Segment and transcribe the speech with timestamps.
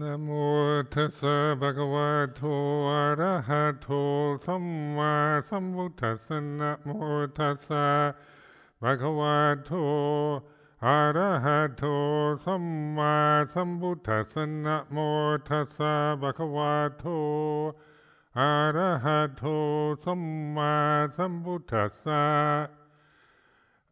[0.00, 0.28] นะโม
[0.92, 2.40] ตัสสะภะคะวะโต
[2.90, 3.88] อะระหะโต
[4.44, 4.64] สัม
[4.96, 5.12] มา
[5.48, 6.88] สัมพุทธัสสะนะโม
[7.38, 7.86] ตัสสะ
[8.80, 9.70] ภะคะวะโต
[10.84, 11.82] อะระหะโต
[12.44, 12.64] สัม
[12.96, 13.14] มา
[13.52, 14.96] สัมพุทธัสสะนะโม
[15.48, 17.04] ตัสสะภะคะวะโต
[18.38, 19.42] อะระหะโต
[20.04, 20.22] สัม
[20.56, 20.74] มา
[21.16, 22.79] สัมพุทธัสสะ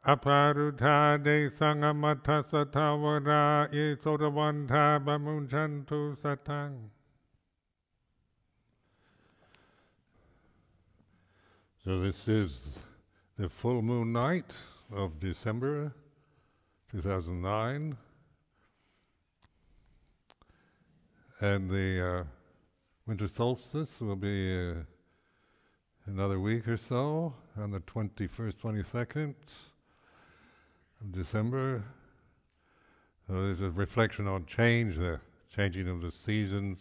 [0.08, 6.88] Aparuta de Sangamata Satavara e Sodavanta Bamunchantu Satang.
[11.84, 12.78] So this is
[13.36, 14.54] the full moon night
[14.90, 15.92] of December
[16.90, 17.94] 2009.
[21.42, 22.24] And the uh,
[23.06, 24.74] winter solstice will be uh,
[26.06, 29.77] another week or so on the 21st, 22nd of
[31.10, 31.84] December.
[33.26, 35.20] So there's a reflection on change, the
[35.54, 36.78] changing of the seasons.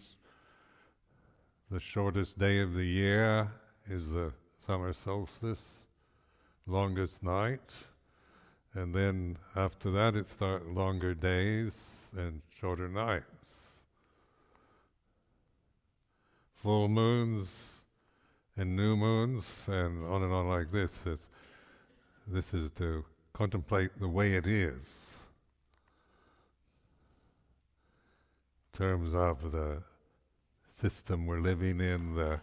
[1.69, 3.51] The shortest day of the year
[3.89, 4.31] is the
[4.65, 5.61] summer solstice,
[6.65, 7.73] longest night,
[8.73, 11.73] and then after that it starts longer days
[12.15, 13.25] and shorter nights.
[16.63, 17.49] Full moons
[18.55, 20.91] and new moons, and on and on like this.
[21.05, 21.23] It's,
[22.27, 23.05] this is to
[23.37, 24.81] contemplate the way it is.
[28.73, 29.83] In terms of the
[30.81, 32.39] system we're living in, the,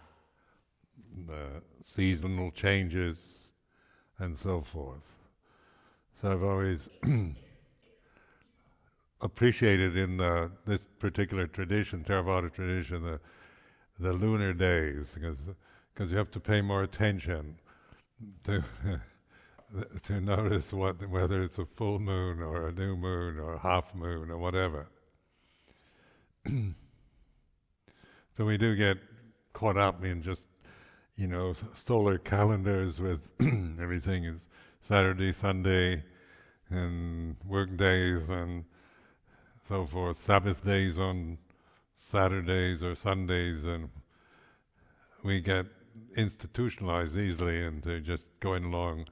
[1.27, 3.19] the seasonal changes,
[4.19, 5.03] and so forth.
[6.23, 6.89] So I've always
[9.21, 13.21] appreciated in the, this particular tradition, Theravada tradition, the,
[13.99, 15.39] the lunar days, because
[15.93, 17.57] because you have to pay more attention
[18.45, 18.65] to
[20.05, 23.95] to notice what whether it's a full moon or a new moon or a half
[23.95, 24.87] moon or whatever.
[28.37, 28.99] so we do get
[29.53, 30.49] caught up in just
[31.17, 33.29] you know solar calendars with
[33.81, 34.49] everything is
[34.87, 36.05] Saturday, Sunday,
[36.69, 38.65] and work days and
[39.69, 40.21] so forth.
[40.23, 41.39] Sabbath days on
[41.97, 43.89] Saturdays or Sundays, and
[45.23, 45.67] we get
[46.17, 49.07] institutionalized easily into just going along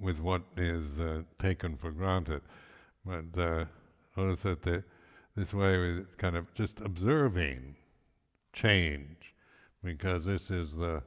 [0.00, 2.42] with what is uh, taken for granted.
[3.04, 3.64] But uh,
[4.16, 4.82] notice that the,
[5.36, 7.76] this way we're kind of just observing
[8.52, 9.34] change,
[9.84, 11.02] because this is the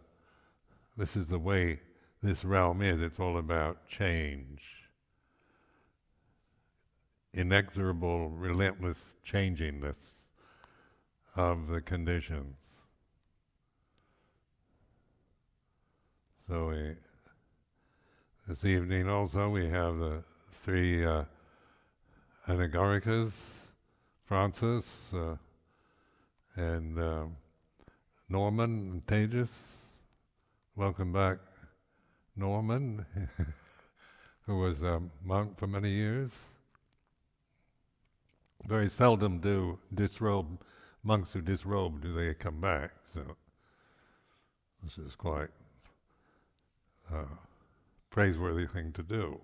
[0.96, 1.80] this is the way
[2.22, 3.02] this realm is.
[3.02, 4.62] It's all about change,
[7.34, 9.96] inexorable, relentless changingness
[11.36, 12.56] of the conditions.
[16.48, 16.96] So we
[18.48, 20.22] this evening also we have the
[20.64, 21.24] three uh,
[22.48, 23.32] Anagarikas,
[24.26, 24.84] Francis,
[25.14, 25.36] uh,
[26.56, 27.24] and uh,
[28.28, 29.48] Norman and Tejas.
[30.76, 31.38] Welcome back,
[32.36, 33.06] Norman,
[34.46, 36.32] who was a monk for many years.
[38.66, 40.60] Very seldom do disrobe
[41.02, 42.92] monks who disrobe do they come back.
[43.14, 43.22] So
[44.84, 45.50] this is quite
[47.10, 47.24] uh,
[48.14, 49.42] praiseworthy thing to do.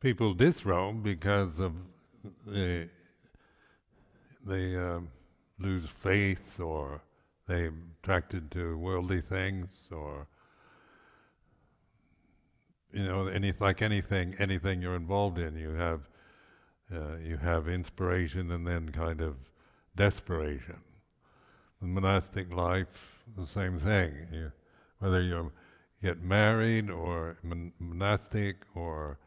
[0.00, 1.74] People disrobe because of
[2.44, 2.88] the,
[4.44, 5.00] they uh,
[5.60, 7.00] lose faith or
[7.46, 10.26] they're attracted to worldly things or
[12.92, 16.00] you know any like anything anything you're involved in you have
[16.94, 19.36] uh, you have inspiration and then kind of
[19.96, 20.80] desperation.
[21.80, 24.12] Monastic life, the same thing.
[24.32, 24.52] You,
[24.98, 25.52] whether you
[26.02, 29.18] get married or mon- monastic or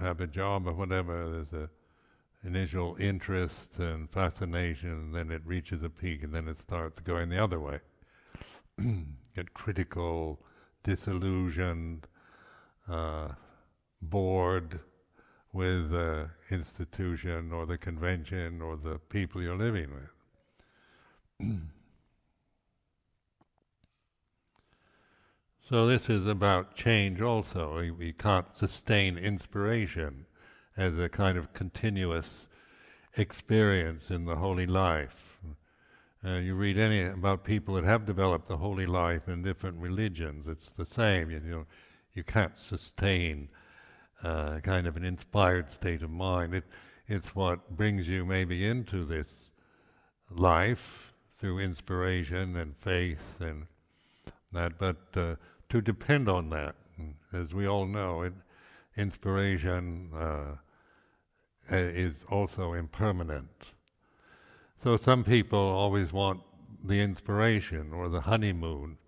[0.00, 1.70] have a job or whatever, there's a
[2.46, 7.28] initial interest and fascination, and then it reaches a peak, and then it starts going
[7.28, 7.80] the other way.
[9.34, 10.38] get critical,
[10.84, 12.06] disillusioned,
[12.88, 13.28] uh,
[14.00, 14.78] bored,
[15.56, 19.88] with the institution or the convention or the people you're living
[21.40, 21.48] with.
[25.68, 27.94] so this is about change also.
[27.98, 30.26] We, can't sustain inspiration
[30.76, 32.28] as a kind of continuous
[33.16, 35.40] experience in the holy life.
[36.22, 40.46] Uh, you read any about people that have developed the holy life in different religions,
[40.46, 41.30] it's the same.
[41.30, 41.66] You know,
[42.12, 43.48] you can't sustain
[44.22, 46.54] uh, kind of an inspired state of mind.
[46.54, 46.64] It,
[47.06, 49.28] it's what brings you maybe into this
[50.30, 53.66] life through inspiration and faith and
[54.52, 55.36] that, but uh,
[55.68, 56.74] to depend on that,
[57.32, 58.32] as we all know, it,
[58.96, 60.56] inspiration uh,
[61.70, 63.50] is also impermanent.
[64.82, 66.40] So some people always want
[66.84, 68.98] the inspiration or the honeymoon,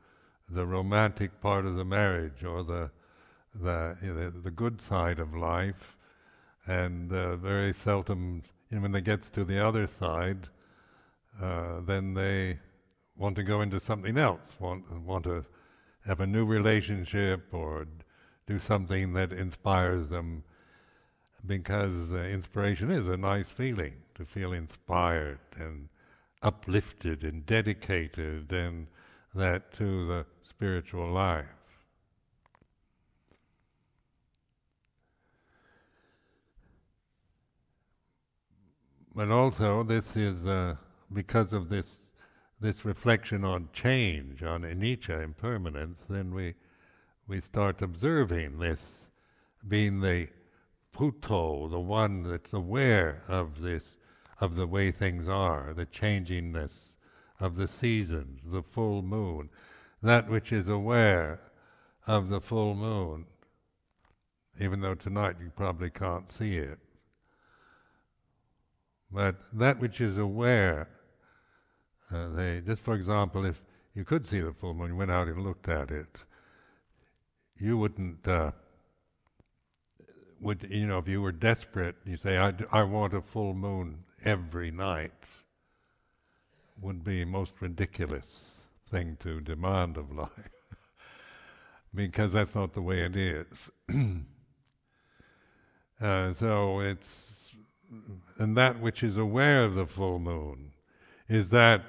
[0.49, 2.91] the romantic part of the marriage or the
[3.55, 5.97] the the good side of life,
[6.67, 10.49] and uh, very seldom, when they get to the other side,
[11.41, 12.59] uh, then they
[13.17, 15.45] want to go into something else, want want to
[16.07, 17.87] have a new relationship or
[18.47, 20.43] do something that inspires them,
[21.47, 25.89] because uh, inspiration is a nice feeling to feel inspired and
[26.43, 28.87] uplifted and dedicated and
[29.35, 31.58] that to the spiritual life.
[39.19, 40.77] But also, this is uh,
[41.13, 41.99] because of this
[42.61, 45.99] this reflection on change, on anicca, impermanence.
[46.09, 46.55] Then we
[47.27, 48.79] we start observing this,
[49.67, 50.29] being the
[50.97, 53.83] Buddho, the one that's aware of this,
[54.41, 56.93] of the way things are, the changingness
[57.41, 59.51] of the seasons, the full moon,
[60.01, 61.41] that which is aware
[62.07, 63.27] of the full moon,
[64.61, 66.79] even though tonight you probably can't see it.
[69.11, 70.89] But that which is aware,
[72.13, 73.63] uh, they, just for example, if
[73.95, 76.19] you could see the full moon, you went out and looked at it,
[77.59, 78.53] you wouldn't, uh,
[80.41, 84.05] would you know, if you were desperate, you say, I, I want a full moon
[84.25, 85.13] every night,
[86.81, 88.45] would be most ridiculous
[88.91, 90.51] thing to demand of life,
[91.95, 93.71] because that's not the way it is.
[96.01, 97.28] uh, so it's,
[98.39, 100.73] and that which is aware of the full moon,
[101.29, 101.85] is that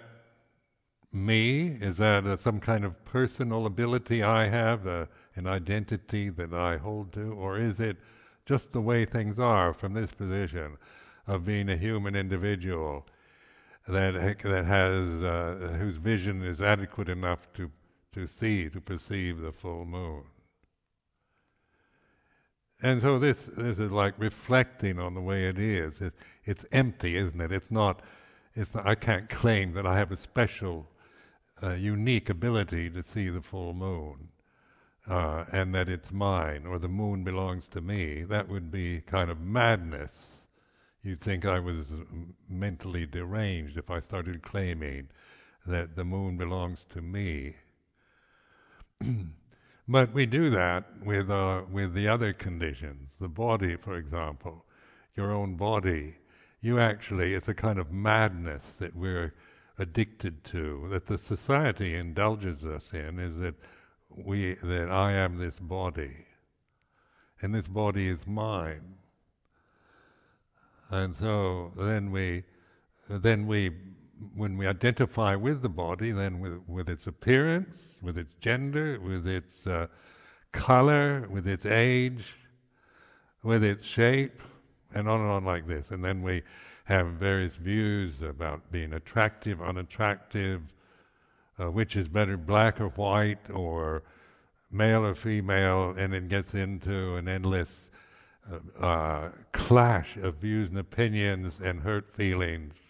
[1.12, 1.68] me?
[1.68, 5.06] Is that uh, some kind of personal ability I have, uh,
[5.36, 7.34] an identity that I hold to?
[7.34, 7.98] Or is it
[8.46, 10.78] just the way things are from this position
[11.28, 13.06] of being a human individual
[13.88, 14.14] that,
[14.44, 17.72] that has, uh, whose vision is adequate enough to,
[18.14, 20.24] to see, to perceive the full moon?
[22.82, 26.00] And so this, this is like reflecting on the way it is.
[26.00, 26.14] It,
[26.46, 27.52] it's empty, isn't it?
[27.52, 28.02] It's not,
[28.56, 30.88] it's not, I can't claim that I have a special
[31.62, 34.30] a unique ability to see the full moon,
[35.08, 39.30] uh, and that it's mine or the moon belongs to me, that would be kind
[39.30, 40.12] of madness.
[41.04, 41.88] You'd think I was
[42.50, 45.10] mentally deranged if I started claiming
[45.66, 47.56] that the moon belongs to me.
[49.90, 53.16] but we do that with uh, with the other conditions.
[53.20, 54.64] The body, for example,
[55.18, 56.16] your own body.
[56.62, 59.34] You actually, it's a kind of madness that we're
[59.80, 63.56] addicted to, that the society indulges us in, is that
[64.10, 66.28] we that I am this body,
[67.42, 68.96] and this body is mine.
[70.92, 72.44] And so then we,
[73.08, 73.72] then we,
[74.36, 79.28] when we identify with the body, then with, with its appearance, with its gender, with
[79.28, 79.88] its uh,
[80.52, 82.36] color, with its age,
[83.44, 84.42] with its shape,
[84.94, 85.92] and on and on like this.
[85.92, 86.44] And then we
[86.86, 90.62] have various views about being attractive, unattractive,
[91.60, 94.04] uh, which is better, black or white, or
[94.72, 97.90] male or female, and it gets into an endless
[98.52, 102.89] uh, uh, clash of views and opinions and hurt feelings.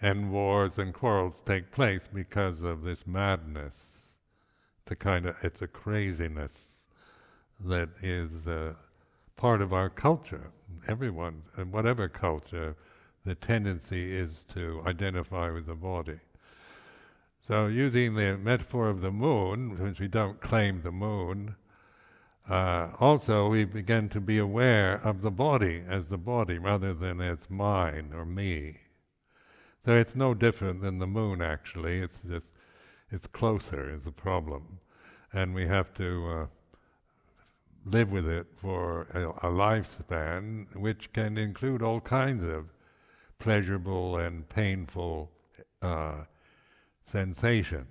[0.00, 3.74] And wars and quarrels take place because of this madness.
[4.82, 6.58] It's a kind of, it's a craziness
[7.60, 8.74] that is uh,
[9.36, 10.52] part of our culture
[10.86, 12.76] everyone, in whatever culture,
[13.24, 16.18] the tendency is to identify with the body.
[17.46, 21.56] So, using the metaphor of the moon, since we don't claim the moon,
[22.48, 27.20] uh, also we begin to be aware of the body as the body rather than
[27.20, 28.78] as mine or me.
[29.88, 31.40] So it's no different than the moon.
[31.40, 32.44] Actually, it's just
[33.10, 34.80] it's closer is the problem,
[35.32, 36.46] and we have to uh,
[37.86, 42.66] live with it for a, a lifespan, which can include all kinds of
[43.38, 45.30] pleasurable and painful
[45.80, 46.24] uh,
[47.00, 47.88] sensations.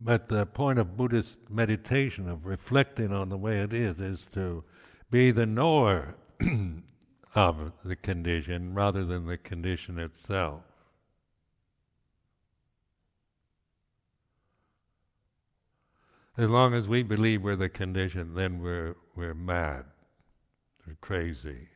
[0.00, 4.64] But the point of Buddhist meditation, of reflecting on the way it is, is to
[5.12, 6.16] be the knower
[7.34, 10.62] of the condition rather than the condition itself.
[16.36, 19.84] As long as we believe we're the condition, then we're, we're mad,
[20.86, 21.68] we're crazy.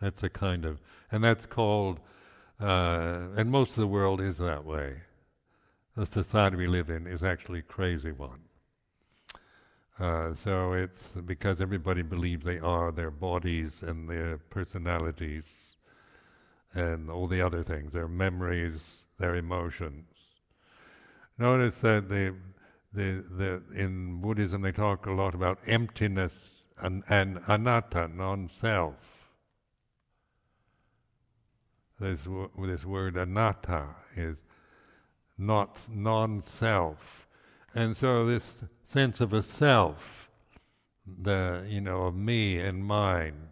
[0.00, 1.98] That's a kind of, and that's called,
[2.60, 4.98] uh, and most of the world is that way.
[5.96, 8.47] The society we live in is actually a crazy one.
[10.00, 15.76] Uh, so it's because everybody believes they are their bodies and their personalities
[16.72, 20.06] and all the other things, their memories, their emotions.
[21.36, 22.34] Notice that the,
[22.92, 26.32] the, the, in Buddhism they talk a lot about emptiness
[26.80, 28.94] and, and anatta, non-self.
[31.98, 32.20] This,
[32.56, 34.36] this word anatta is
[35.36, 37.26] not non-self.
[37.74, 38.44] And so this
[38.92, 40.30] sense of a self,
[41.22, 43.48] the you know of me and mine,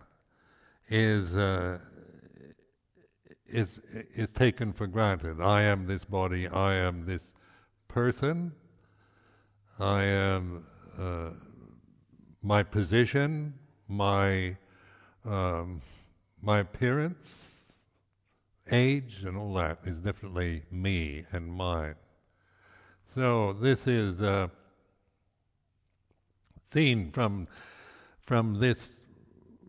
[0.88, 1.78] is uh,
[3.46, 3.80] is
[4.14, 5.40] is taken for granted.
[5.40, 6.48] I am this body.
[6.48, 7.22] I am this
[7.88, 8.52] person.
[9.78, 10.64] I am
[10.98, 11.30] uh,
[12.42, 13.54] my position,
[13.88, 14.56] my
[15.24, 15.82] um,
[16.40, 17.26] my appearance,
[18.70, 21.96] age, and all that is definitely me and mine.
[23.14, 24.20] So this is.
[24.20, 24.48] Uh,
[26.76, 27.48] seen from,
[28.20, 28.88] from this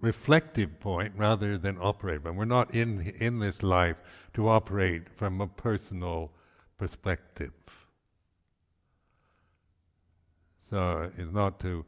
[0.01, 2.21] reflective point rather than operate.
[2.21, 3.95] But we're not in, in this life
[4.33, 6.31] to operate from a personal
[6.77, 7.53] perspective.
[10.69, 11.85] So it's not to,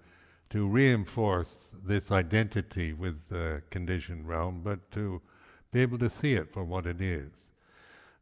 [0.52, 1.50] to reinforce
[1.86, 5.22] this identity with the conditioned realm, but to
[5.74, 7.28] be able to see it for what it is.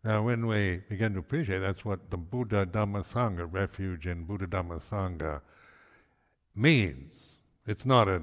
[0.04, 4.48] Now, when we begin to appreciate, that's what the Buddha Dhamma Sangha, refuge in Buddha
[4.48, 5.42] Dhamma Sangha,
[6.57, 7.13] means.
[7.65, 8.21] It's not a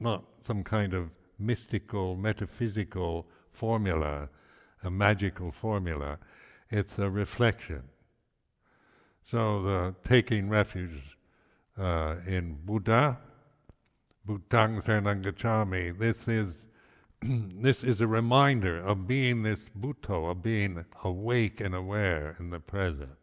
[0.00, 4.28] not some kind of mystical, metaphysical formula,
[4.82, 6.18] a magical formula.
[6.70, 7.82] It's a reflection.
[9.22, 11.16] So the taking refuge
[11.78, 13.18] uh, in Buddha,
[14.26, 16.64] Buddhang Saranang Gacchami, this is
[17.22, 22.60] this is a reminder of being this Buddho, of being awake and aware in the
[22.60, 23.16] present.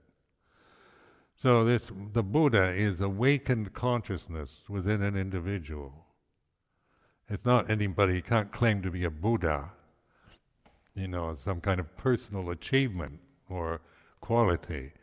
[1.44, 6.06] So this the Buddha is awakened consciousness within an individual.
[7.28, 9.70] It's not anybody can't claim to be a Buddha,
[10.96, 13.20] you know, some kind of personal achievement
[13.50, 13.82] or
[14.22, 14.94] quality.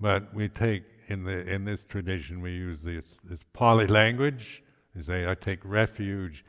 [0.00, 4.64] But we take in the in this tradition we use this this Pali language.
[4.92, 6.44] We say, I take refuge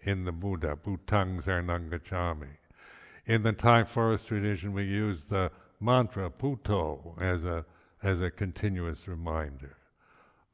[0.00, 2.56] in the Buddha, Buddhang Saranang Gacchami.
[3.26, 7.66] In the Thai forest tradition we use the mantra Buddho as a
[8.02, 9.76] as a continuous reminder.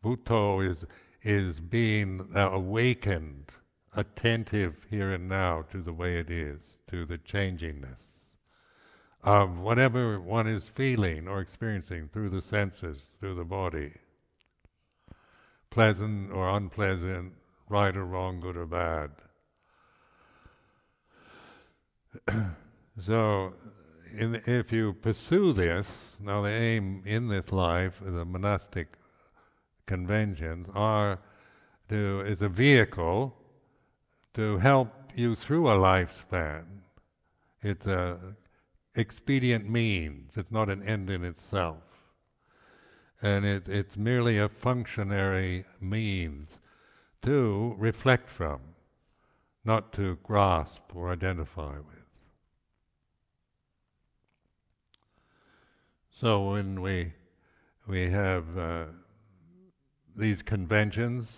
[0.05, 0.85] Buddho is,
[1.23, 3.51] is being awakened,
[3.95, 6.61] attentive here and now to the way it is,
[6.91, 8.07] to the changingness
[9.27, 13.93] of whatever one is feeling or experiencing through the senses, through the body.
[15.69, 17.33] Pleasant or unpleasant,
[17.69, 19.11] right or wrong, good or bad.
[23.05, 23.53] so
[24.17, 25.87] in, if you pursue this,
[26.21, 28.89] now the aim in this life, the monastic
[29.87, 31.19] conventions, are
[31.89, 33.35] to is a vehicle
[34.35, 36.67] to help you through a lifespan.
[37.63, 38.37] It's a
[38.95, 40.37] expedient means.
[40.37, 41.83] It's not an end in itself,
[43.23, 46.49] and it, it's merely a functionary means
[47.23, 48.61] to reflect from,
[49.65, 51.96] not to grasp or identify with.
[56.19, 57.13] So when we
[57.87, 58.85] we have uh,
[60.17, 61.31] these conventions,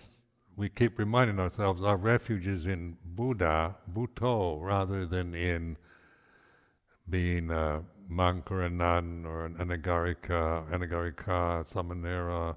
[0.55, 5.75] we keep reminding ourselves our refuge is in Buddha, Buddho, rather than in
[7.09, 12.55] being a monk or a nun or an anagarika, anagarika, samanera,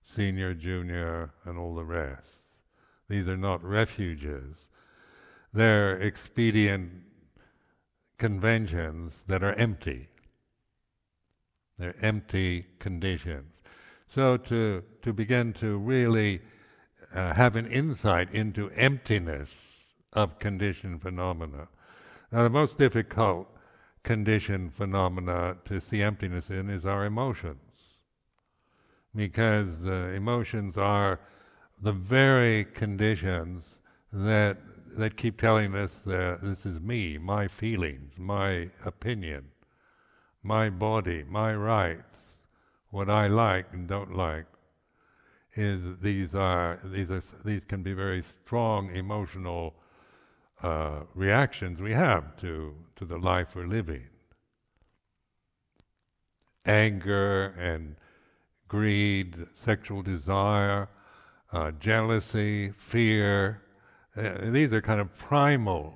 [0.00, 2.40] senior, junior, and all the rest.
[3.10, 4.68] These are not refuges.
[5.52, 7.11] They're expedient
[8.22, 10.06] conventions that are empty.
[11.76, 13.52] They're empty conditions.
[14.14, 16.40] So to, to begin to really
[17.12, 21.66] uh, have an insight into emptiness of conditioned phenomena.
[22.30, 23.48] Now, the most difficult
[24.04, 27.74] conditioned phenomena to see emptiness in is our emotions.
[29.16, 31.18] Because uh, emotions are
[31.80, 33.64] the very conditions
[34.12, 34.58] that
[34.96, 39.50] that keep telling us this is me, my feelings, my opinion,
[40.42, 42.02] my body, my rights,
[42.90, 44.46] what I like and don't like.
[45.54, 49.74] Is these are these are these can be very strong emotional
[50.62, 54.08] uh, reactions we have to to the life we're living.
[56.64, 57.96] Anger and
[58.68, 60.88] greed, sexual desire,
[61.52, 63.61] uh, jealousy, fear,
[64.16, 65.94] Uh, these are kind of primal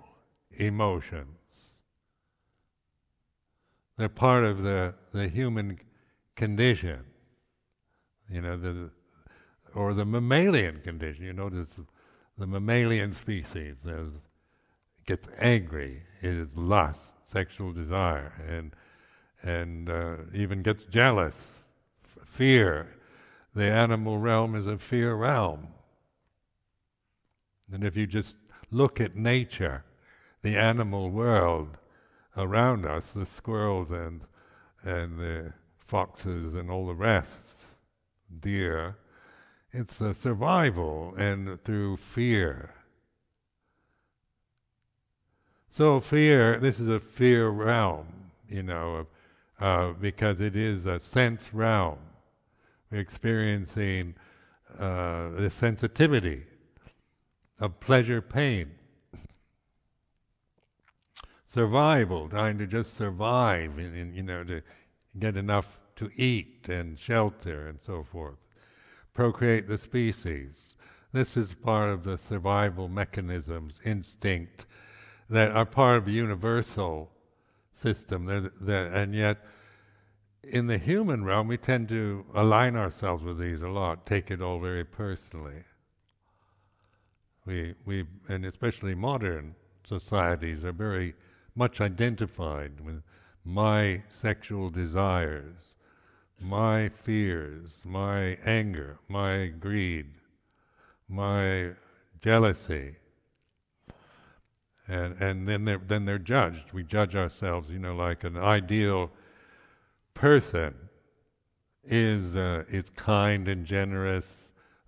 [0.52, 1.36] emotions.
[3.98, 5.78] They're part of the, the human
[6.34, 7.04] condition,
[8.30, 8.90] you know, the,
[9.74, 11.24] or the mammalian condition.
[11.24, 11.68] You notice
[12.38, 13.76] the mammalian species
[15.06, 17.00] gets angry, it is lust,
[17.32, 18.74] sexual desire, and
[19.42, 21.34] and uh, even gets jealous,
[22.04, 22.96] f- fear.
[23.54, 25.68] The animal realm is a fear realm.
[27.72, 28.36] And if you just
[28.70, 29.84] look at nature,
[30.42, 31.78] the animal world
[32.36, 34.22] around us, the squirrels and
[34.82, 37.30] and the foxes and all the rest,
[38.40, 38.96] deer,
[39.72, 42.72] it's a survival and through fear.
[45.70, 48.06] So fear, this is a fear realm,
[48.48, 49.06] you know,
[49.60, 51.98] uh, because it is a sense realm.
[52.90, 54.14] We're experiencing
[54.78, 56.44] uh, the sensitivity
[57.58, 58.70] of pleasure, pain,
[61.46, 64.60] survival, trying to just survive, in, in, you know, to
[65.18, 68.36] get enough to eat and shelter and so forth,
[69.14, 70.74] procreate the species.
[71.12, 74.66] This is part of the survival mechanisms, instinct,
[75.30, 77.10] that are part of a universal
[77.82, 78.26] system.
[78.26, 79.38] They're, they're, and yet,
[80.42, 84.42] in the human realm, we tend to align ourselves with these a lot, take it
[84.42, 85.64] all very personally.
[87.46, 91.14] We, we, and especially modern societies are very
[91.54, 93.02] much identified with
[93.44, 95.54] my sexual desires,
[96.40, 100.06] my fears, my anger, my greed,
[101.08, 101.70] my
[102.20, 102.96] jealousy.
[104.88, 106.72] And, and then they're, then they're judged.
[106.72, 109.10] We judge ourselves, you know, like an ideal
[110.14, 110.74] person
[111.84, 114.26] is, uh, is kind and generous,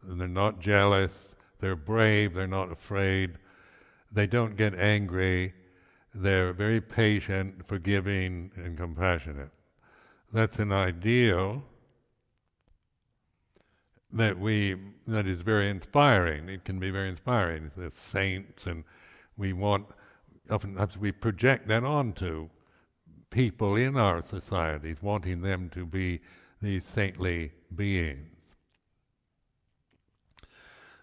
[0.02, 1.27] and they're not jealous,
[1.60, 3.34] they're brave, they're not afraid,
[4.10, 5.52] they don't get angry,
[6.14, 9.50] they're very patient, forgiving, and compassionate.
[10.32, 11.62] That's an ideal
[14.12, 16.48] that we that is very inspiring.
[16.48, 17.70] It can be very inspiring.
[17.76, 18.84] The saints, and
[19.36, 19.86] we want
[20.50, 22.48] oftentimes we project that onto
[23.30, 26.20] people in our societies, wanting them to be
[26.62, 28.37] these saintly beings.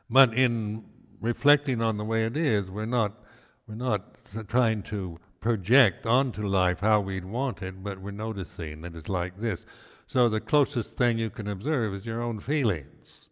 [0.10, 0.86] But in
[1.20, 3.14] reflecting on the way it is, we're not
[3.68, 4.16] we're not
[4.48, 9.40] trying to project onto life how we'd want it, but we're noticing that it's like
[9.40, 9.66] this.
[10.08, 13.30] So the closest thing you can observe is your own feelings.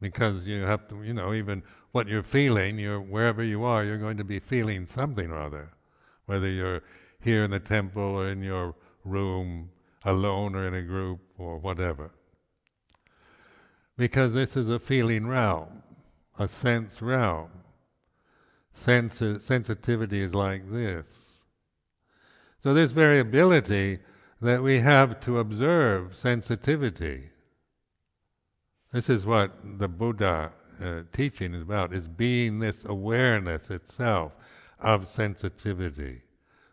[0.00, 3.98] Because you have to, you know, even what you're feeling, you're wherever you are, you're
[3.98, 5.70] going to be feeling something or other.
[6.26, 6.82] Whether you're
[7.20, 9.70] here in the temple or in your room,
[10.04, 12.10] alone or in a group or whatever.
[14.00, 15.82] Because this is a feeling realm,
[16.38, 17.50] a sense realm
[18.72, 21.04] sensi- sensitivity is like this.
[22.62, 23.98] So, this variability
[24.40, 27.28] that we have to observe sensitivity.
[28.90, 34.32] This is what the Buddha uh, teaching is about, is being this awareness itself
[34.78, 36.22] of sensitivity,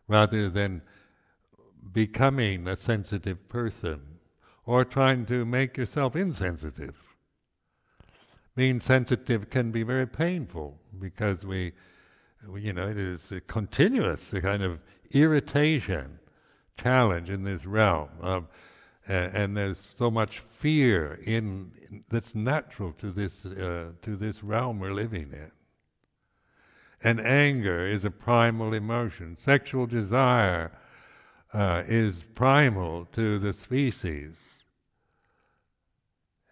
[0.07, 0.81] rather than
[1.91, 3.99] becoming a sensitive person
[4.65, 7.06] or trying to make yourself insensitive.
[8.57, 11.73] Being sensitive can be very painful because we
[12.55, 14.79] you know, it is a continuous a kind of
[15.11, 16.17] irritation,
[16.75, 18.09] challenge in this realm.
[18.19, 18.47] Um,
[19.07, 24.43] and, and, there's so much fear in, in that's natural to this uh, to this
[24.43, 25.51] realm we're living in.
[27.03, 29.37] And anger is a primal emotion.
[29.45, 30.71] Sexual desire
[31.53, 34.33] uh, is primal to the species.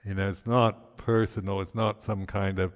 [0.05, 1.61] You know, it's not personal.
[1.61, 2.73] It's not some kind of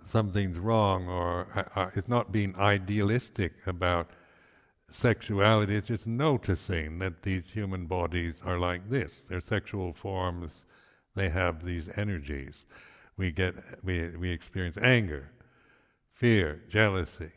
[0.00, 4.10] something's wrong or uh, uh, it's not being idealistic about
[4.88, 9.22] sexuality, it's just noticing that these human bodies are like this.
[9.28, 10.64] They're sexual forms,
[11.14, 12.64] they have these energies.
[13.16, 15.30] We get we we experience anger,
[16.12, 17.32] fear, jealousy.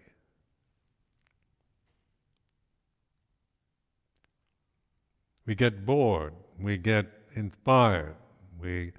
[5.46, 8.16] We get bored, we get inspired,
[8.62, 8.92] we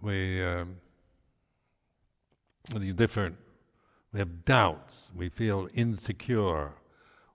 [0.00, 0.76] we um,
[2.74, 3.36] the different.
[4.12, 5.10] We have doubts.
[5.14, 6.72] We feel insecure.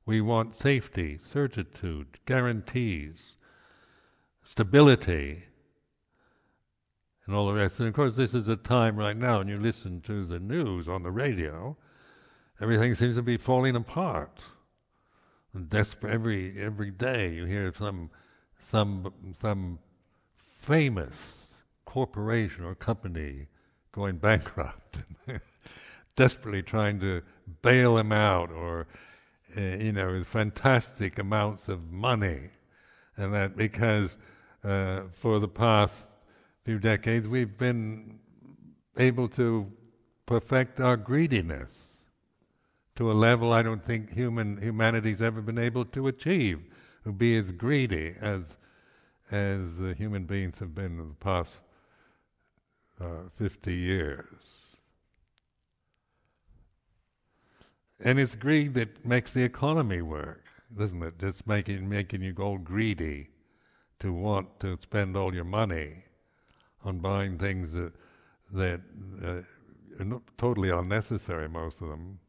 [0.06, 3.38] We want safety, certitude, guarantees,
[4.44, 5.44] stability,
[7.26, 7.80] and all the rest.
[7.80, 10.88] And of course, this is a time right now, and you listen to the news
[10.88, 11.76] on the radio,
[12.62, 14.44] everything seems to be falling apart.
[15.54, 18.10] And desperate every every day, you hear some
[18.60, 19.80] some some
[20.38, 21.16] famous
[21.86, 23.48] corporation or company
[23.92, 25.00] going bankrupt,
[26.16, 27.22] desperately trying to
[27.62, 28.88] bail him out, or
[29.58, 32.50] uh, you know, with fantastic amounts of money,
[33.16, 34.18] and that because
[34.64, 36.08] uh, for the past
[36.64, 38.20] few decades we've been
[38.98, 39.72] able to
[40.26, 41.70] perfect our greediness
[42.96, 46.62] to a level I don't think human humanity's ever been able to achieve,
[47.04, 48.42] to be as greedy as
[49.32, 51.52] as uh, human beings have been in the past
[53.00, 54.78] uh, 50 years.
[58.00, 60.44] And it's greed that makes the economy work,
[60.78, 61.18] doesn't it?
[61.18, 63.30] Just making making you go greedy
[64.00, 66.04] to want to spend all your money
[66.84, 67.94] on buying things that
[68.54, 68.82] that
[69.24, 69.42] uh,
[70.00, 72.20] are not totally unnecessary, most of them.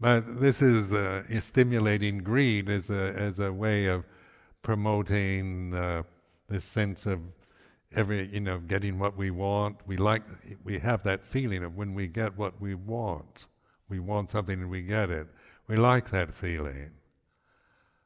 [0.00, 4.04] But this is uh, stimulating greed as a as a way of
[4.62, 6.02] promoting uh,
[6.48, 7.20] this sense of
[7.94, 9.76] every you know getting what we want.
[9.86, 10.22] We like
[10.62, 13.46] we have that feeling of when we get what we want.
[13.88, 15.28] We want something and we get it.
[15.66, 16.90] We like that feeling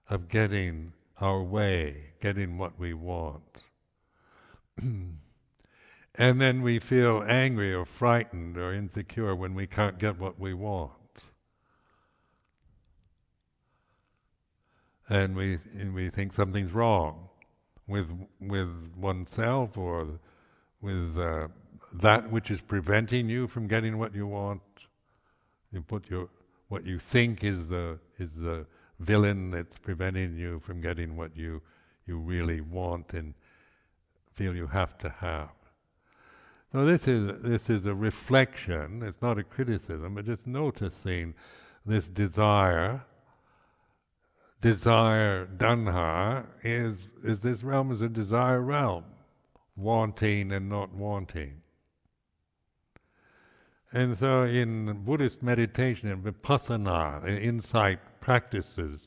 [0.09, 3.62] of getting our way, getting what we want.
[4.83, 5.20] and
[6.14, 10.92] then we feel angry or frightened or insecure when we can't get what we want.
[15.09, 17.28] And we, and we think something's wrong
[17.88, 18.09] with,
[18.40, 20.07] with oneself or
[20.81, 21.48] with uh,
[21.94, 24.61] that which is preventing you from getting what you want.
[25.72, 26.29] You put your,
[26.68, 28.66] what you think is the, is the
[29.01, 31.62] villain that's preventing you from getting what you,
[32.07, 33.35] you really want and
[34.35, 35.51] feel you have to have.
[36.72, 39.03] So this is this is a reflection.
[39.03, 41.35] It's not a criticism, but just noticing
[41.87, 43.05] this desire.
[44.61, 49.05] Desire, tanha, is is this realm is a desire realm,
[49.77, 51.62] wanting and not wanting.
[53.92, 59.07] And so, in Buddhist meditation and vipassana, insight practices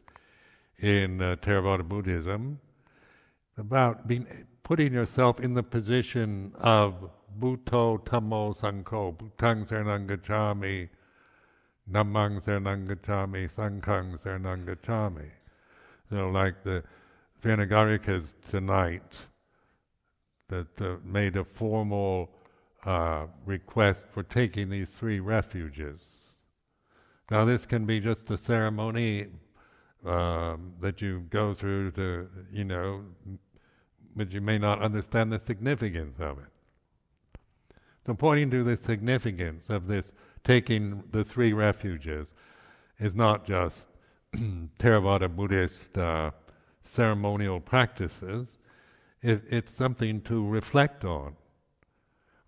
[0.80, 2.62] in uh, Theravada Buddhism,
[3.58, 4.26] about being
[4.64, 10.88] putting yourself in the position of Buddho Dhammo Sangho, Buddhang Saranang Gacchami,
[11.92, 12.88] Dhammang Saranang
[14.66, 15.32] Gacchami.
[16.12, 16.84] So like the
[17.42, 19.18] Anagarikas tonight
[20.50, 22.30] that uh, made a formal
[22.86, 26.02] uh, request for taking these three refuges.
[27.30, 29.28] Now this can be just a ceremony
[30.06, 33.06] um, that you go through to, you know,
[34.14, 36.52] but you may not understand the significance of it.
[38.06, 40.12] So pointing to the significance of this
[40.44, 42.34] taking the three refuges
[43.00, 43.86] is not just
[44.80, 46.32] Theravada Buddhist uh,
[46.84, 48.48] ceremonial practices,
[49.22, 51.36] it, it's something to reflect on.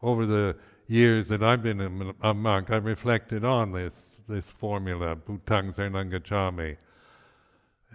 [0.01, 0.55] Over the
[0.87, 3.93] years that I've been a, a monk, I've reflected on this
[4.27, 6.77] this formula, Buddhang Saranang.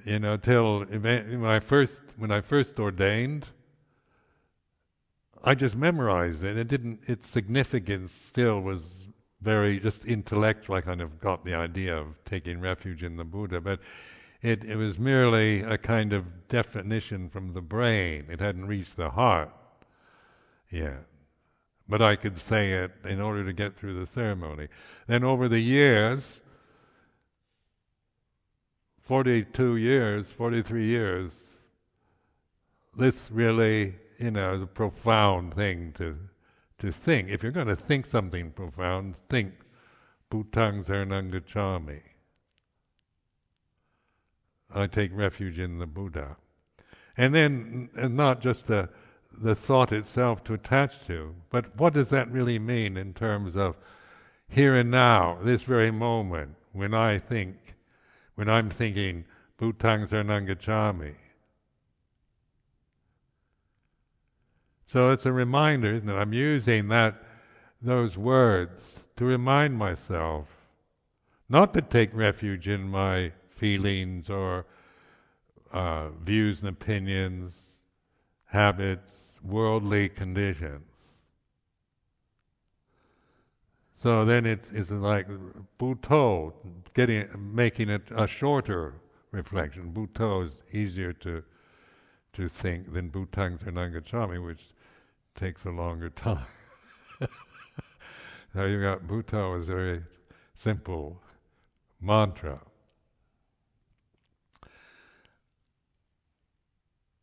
[0.05, 3.49] You know, till when I first when I first ordained,
[5.43, 6.57] I just memorized it.
[6.57, 7.01] It didn't.
[7.07, 9.08] Its significance still was
[9.41, 10.77] very just intellectual.
[10.77, 13.81] I kind of got the idea of taking refuge in the Buddha, but
[14.43, 18.27] it, it was merely a kind of definition from the brain.
[18.31, 19.53] It hadn't reached the heart
[20.71, 21.05] yet.
[21.89, 24.69] But I could say it in order to get through the ceremony.
[25.07, 26.41] Then over the years,
[29.03, 31.33] 42 years, 43 years,
[32.95, 36.19] this really you know, is a profound thing to
[36.79, 37.29] to think.
[37.29, 39.55] If you're going to think something profound, think
[40.31, 42.03] Buddhang Saranang
[44.75, 46.37] I take refuge in the Buddha.
[47.17, 48.91] And then and not just the
[49.31, 53.77] the thought itself to attach to, but what does that really mean in terms of
[54.49, 57.75] here and now, this very moment, when I think,
[58.35, 59.27] when I'm thinking
[59.59, 61.15] Buddhang Saranang Gacchami,
[64.91, 67.23] So it's a reminder that I'm using that
[67.83, 70.47] those words to remind myself
[71.47, 74.65] not to take refuge in my feelings or
[75.73, 77.53] uh, views and opinions,
[78.47, 80.87] habits, worldly conditions.
[84.03, 85.29] So then it is like
[85.79, 86.55] Buddho,
[86.95, 88.95] getting making it a shorter
[89.33, 89.93] reflection.
[89.93, 91.43] Buddho is easier to
[92.35, 94.61] to think than Buddhang Saranang Gacchami, which
[95.39, 96.47] takes a longer time.
[98.55, 100.03] now you got Buddho is a very
[100.57, 101.23] simple
[102.01, 102.59] mantra.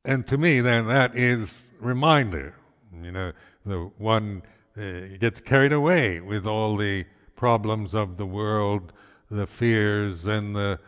[0.05, 2.55] And to me, then, that is reminder.
[3.03, 3.31] You know,
[3.65, 4.43] the one
[4.77, 8.93] uh, gets carried away with all the problems of the world,
[9.29, 10.79] the fears and the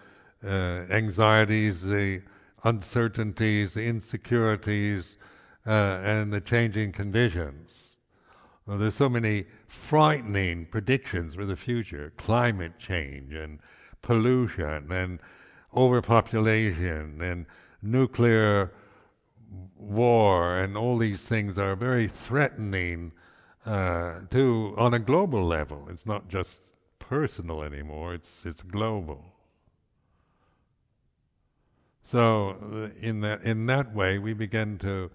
[0.45, 2.21] uh, anxieties, the
[2.63, 5.17] uncertainties, the insecurities,
[5.67, 7.91] uh, and the changing conditions.
[8.65, 13.59] Well, there's so many frightening predictions for the future climate change and
[14.01, 15.19] pollution and
[15.75, 17.45] overpopulation and
[17.81, 18.71] nuclear
[19.77, 23.11] war and all these things are very threatening
[23.65, 25.87] uh, to on a global level.
[25.89, 26.63] It's not just
[26.99, 28.13] personal anymore.
[28.13, 29.25] It's it's global.
[32.03, 35.11] So uh, in that in that way, we begin to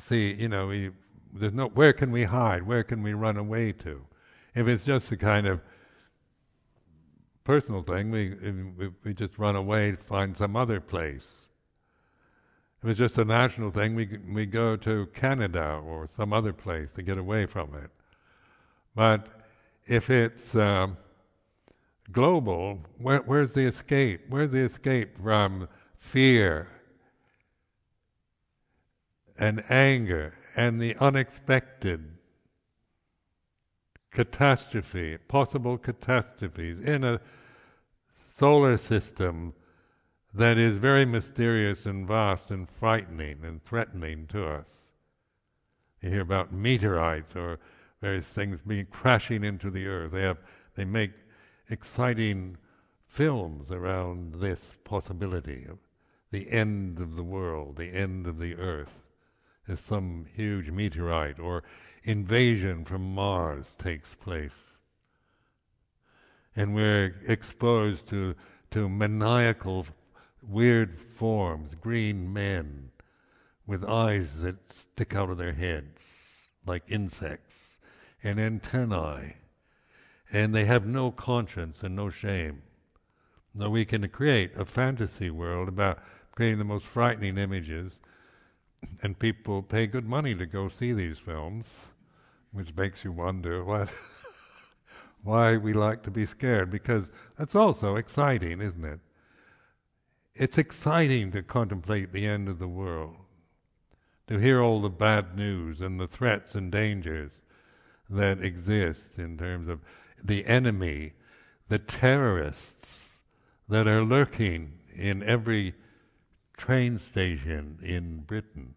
[0.00, 0.32] see.
[0.34, 0.90] You know, we
[1.32, 2.62] there's no where can we hide?
[2.62, 4.04] Where can we run away to?
[4.54, 5.60] If it's just a kind of
[7.44, 8.34] personal thing, we
[8.76, 11.48] we, we just run away, to find some other place.
[12.82, 16.88] If it's just a national thing, we we go to Canada or some other place
[16.96, 17.90] to get away from it.
[18.94, 19.28] But
[19.86, 20.96] if it's um,
[22.10, 24.22] global, where, where's the escape?
[24.28, 26.68] Where's the escape from fear
[29.38, 32.12] and anger and the unexpected
[34.10, 37.20] catastrophe, possible catastrophes in a
[38.38, 39.54] solar system
[40.34, 44.66] that is very mysterious and vast and frightening and threatening to us.
[46.00, 47.58] You hear about meteorites or
[48.00, 50.12] various things being crashing into the earth.
[50.12, 50.38] They have
[50.74, 51.12] they make
[51.68, 52.56] exciting
[53.06, 55.78] films around this possibility of
[56.30, 59.01] the end of the world, the end of the earth,
[59.68, 61.62] as some huge meteorite or
[62.02, 64.76] invasion from Mars takes place.
[66.54, 68.34] And we're exposed to,
[68.72, 69.86] to maniacal,
[70.42, 72.90] weird forms, green men
[73.66, 76.00] with eyes that stick out of their heads
[76.66, 77.78] like insects,
[78.22, 79.36] and antennae
[80.32, 82.62] and they have no conscience and no shame.
[83.58, 85.98] So we can create a fantasy world about
[86.34, 87.92] creating the most frightening images,
[89.02, 91.66] and people pay good money to go see these films,
[92.52, 93.90] which makes you wonder what
[95.22, 99.00] why we like to be scared, because that's also exciting, isn't it?
[100.34, 103.16] It's exciting to contemplate the end of the world,
[104.26, 107.32] to hear all the bad news and the threats and dangers
[108.10, 109.80] that exist in terms of
[110.22, 111.12] the enemy,
[111.68, 113.10] the terrorists
[113.68, 115.74] that are lurking in every
[116.62, 118.72] train station in Britain,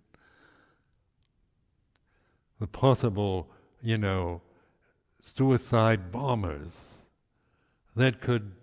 [2.59, 3.47] the possible,
[3.79, 4.41] you know,
[5.35, 6.71] suicide bombers
[7.95, 8.53] that could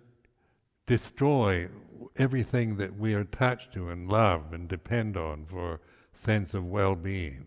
[0.87, 1.69] destroy
[2.17, 5.79] everything that we are attached to and love and depend on for
[6.25, 7.45] sense of well-being.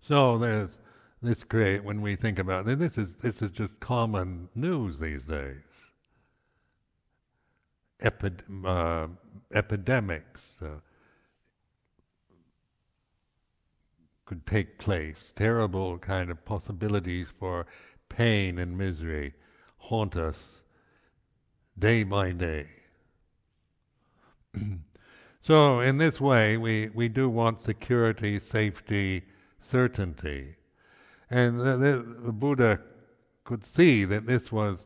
[0.00, 0.78] So there's
[1.20, 2.66] this great when we think about.
[2.66, 5.75] This is this is just common news these days.
[8.02, 9.08] Uh,
[9.54, 10.80] epidemics uh,
[14.26, 15.32] could take place.
[15.34, 17.66] Terrible kind of possibilities for
[18.08, 19.32] pain and misery
[19.78, 20.36] haunt us
[21.78, 22.66] day by day.
[25.42, 29.22] so, in this way, we, we do want security, safety,
[29.60, 30.56] certainty.
[31.30, 32.80] And the, the Buddha
[33.44, 34.78] could see that this was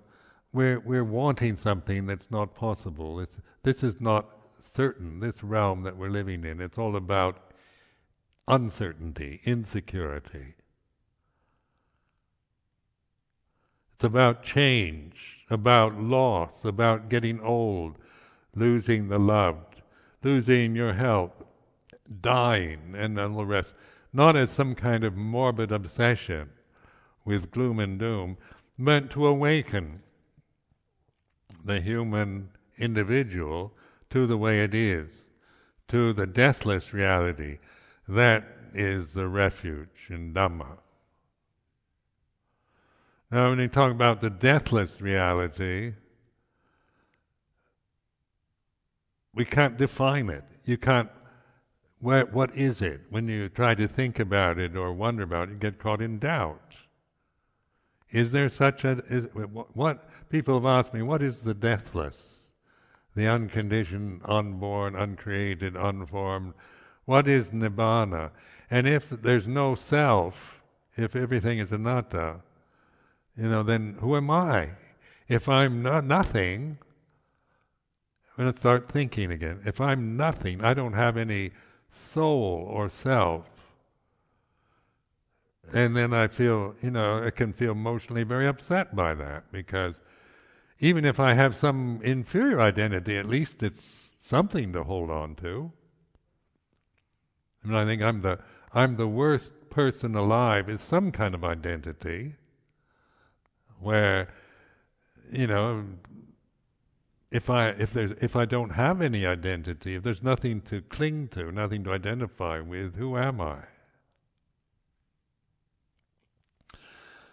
[0.52, 3.20] we're we're wanting something that's not possible.
[3.20, 4.30] It's, this is not
[4.74, 5.20] certain.
[5.20, 7.52] This realm that we're living in, it's all about
[8.48, 10.54] uncertainty, insecurity.
[13.94, 17.96] It's about change, about loss, about getting old,
[18.54, 19.82] losing the loved,
[20.24, 21.44] losing your health,
[22.20, 23.74] dying, and all the rest
[24.12, 26.50] not as some kind of morbid obsession
[27.24, 28.36] with gloom and doom,
[28.78, 30.02] but to awaken
[31.64, 33.72] the human individual
[34.10, 35.08] to the way it is,
[35.88, 37.58] to the deathless reality.
[38.08, 38.44] That
[38.74, 40.78] is the refuge in Dhamma.
[43.30, 45.94] Now, when you talk about the deathless reality,
[49.34, 50.44] we can't define it.
[50.64, 51.08] You can't
[52.00, 53.02] what, what is it?
[53.10, 56.18] When you try to think about it or wonder about it, you get caught in
[56.18, 56.74] doubt.
[58.10, 59.28] Is there such a, is,
[59.74, 62.20] what, people have asked me, what is the deathless?
[63.14, 66.54] The unconditioned, unborn, uncreated, unformed.
[67.04, 68.30] What is nibbana?
[68.70, 70.60] And if there's no self,
[70.96, 72.40] if everything is anatta,
[73.36, 74.70] you know, then who am I?
[75.28, 76.78] If I'm not nothing,
[78.36, 79.60] I'm going to start thinking again.
[79.64, 81.52] If I'm nothing, I don't have any
[82.12, 83.46] soul or self,
[85.72, 90.00] And then I feel, you know, I can feel emotionally very upset by that because
[90.80, 95.72] even if I have some inferior identity, at least it's something to hold on to.
[97.62, 98.38] I mean, I think I'm the
[98.72, 102.34] I'm the worst person alive is some kind of identity
[103.78, 104.28] where,
[105.30, 105.84] you know,
[107.30, 111.28] if I if there's if I don't have any identity, if there's nothing to cling
[111.28, 113.64] to, nothing to identify with, who am I?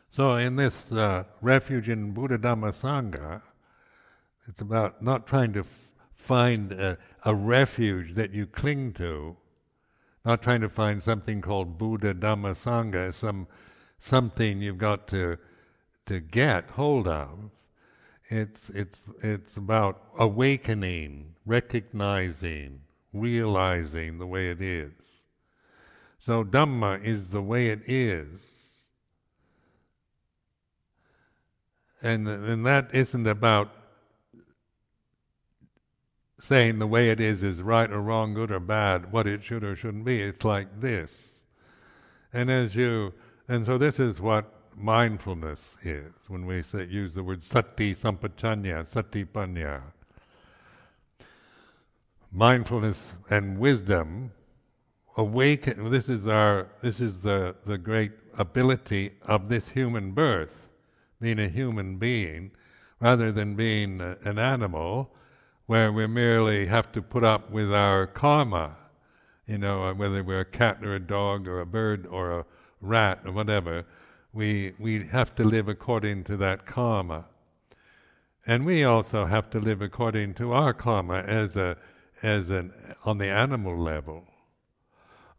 [0.09, 3.41] So in this uh, refuge in Buddha Dhamma Sangha,
[4.47, 9.37] it's about not trying to f- find a, a refuge that you cling to,
[10.25, 13.47] not trying to find something called Buddha Dhamma Sangha, some
[13.99, 15.37] something you've got to
[16.05, 17.51] to get hold of.
[18.29, 22.81] It's it's it's about awakening, recognizing,
[23.13, 24.91] realizing the way it is.
[26.19, 28.56] So Dhamma is the way it is.
[32.01, 33.71] And, and that isn't about
[36.39, 39.63] saying the way it is is right or wrong, good or bad, what it should
[39.63, 40.21] or shouldn't be.
[40.21, 41.43] It's like this.
[42.31, 43.13] And as you,
[43.47, 48.87] and so this is what mindfulness is when we say, use the word sati sampajanya,
[48.87, 49.81] sati panya.
[52.31, 52.97] Mindfulness
[53.29, 54.31] and wisdom
[55.17, 55.89] awaken.
[55.89, 56.67] This is our.
[56.81, 60.66] This is the the great ability of this human birth,
[61.21, 62.51] being a human being,
[62.99, 65.13] rather than being an animal
[65.65, 68.75] where we merely have to put up with our karma,
[69.45, 72.45] you know, whether we're a cat or a dog or a bird or a
[72.81, 73.85] rat or whatever,
[74.33, 77.25] we, we have to live according to that karma.
[78.45, 81.77] And we also have to live according to our karma as a,
[82.23, 82.71] as an,
[83.03, 84.23] on the animal level.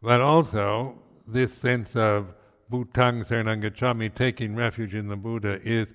[0.01, 2.33] But also, this sense of
[2.69, 5.87] Buddhang Saranagachami, taking refuge in the Buddha, is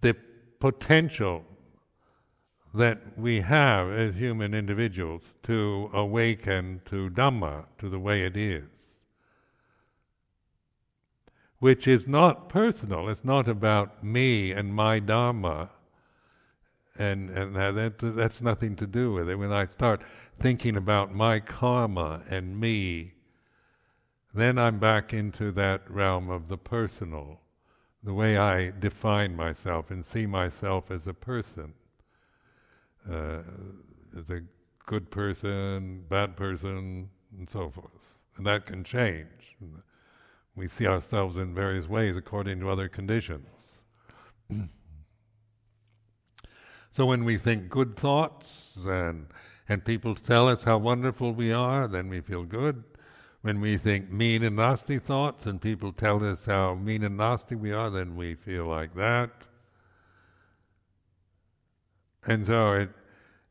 [0.00, 0.16] the
[0.58, 1.44] potential
[2.74, 8.64] that we have as human individuals to awaken to Dhamma, to the way it is.
[11.58, 15.70] Which is not personal, it's not about me and my Dharma,
[16.98, 19.36] and, and that, that's nothing to do with it.
[19.36, 20.02] When I start
[20.40, 23.14] thinking about my karma and me,
[24.34, 27.40] then I'm back into that realm of the personal,
[28.02, 31.74] the way I define myself and see myself as a person
[33.10, 33.42] uh,
[34.16, 34.42] is a
[34.86, 38.16] good person, bad person, and so forth.
[38.36, 39.56] And that can change.
[40.54, 43.48] We see ourselves in various ways according to other conditions.
[46.90, 49.26] so when we think good thoughts and
[49.68, 52.84] and people tell us how wonderful we are, then we feel good.
[53.42, 57.56] When we think mean and nasty thoughts and people tell us how mean and nasty
[57.56, 59.30] we are, then we feel like that.
[62.24, 62.90] And so it,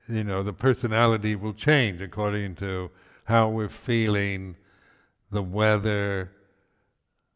[0.08, 2.90] you know, the personality will change according to
[3.26, 4.56] how we're feeling,
[5.30, 6.32] the weather,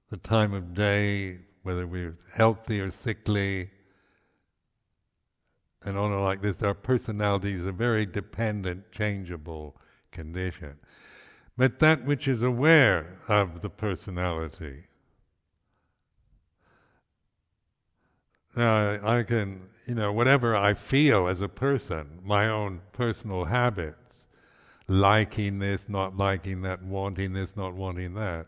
[0.10, 3.70] the time of day, whether we're healthy or sickly,
[5.84, 6.62] and on like this.
[6.62, 9.76] Our personality is a very dependent, changeable
[10.12, 10.78] condition.
[11.58, 14.86] But that which is aware of the personality
[18.56, 23.98] Now, I can, you know, whatever I feel as a person, my own personal habits,
[24.88, 28.48] liking this, not liking that, wanting this, not wanting that.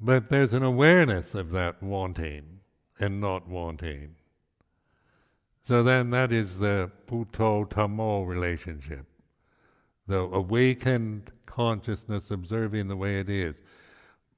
[0.00, 2.60] But there's an awareness of that wanting
[2.98, 4.14] and not wanting.
[5.62, 9.06] So then that is the Buddho Dhammo relationship.
[10.06, 13.56] The awakened consciousness observing the way it is.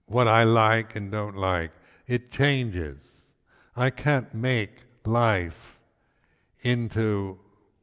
[0.07, 1.73] What I like and don't like
[2.07, 2.97] it changes.
[3.77, 5.79] I can't make life
[6.61, 7.39] into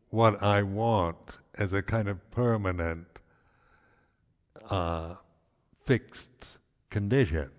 [0.10, 1.18] what I want
[1.58, 3.08] as a kind of permanent,
[4.70, 5.16] uh,
[5.84, 6.48] fixed
[6.90, 7.52] condition.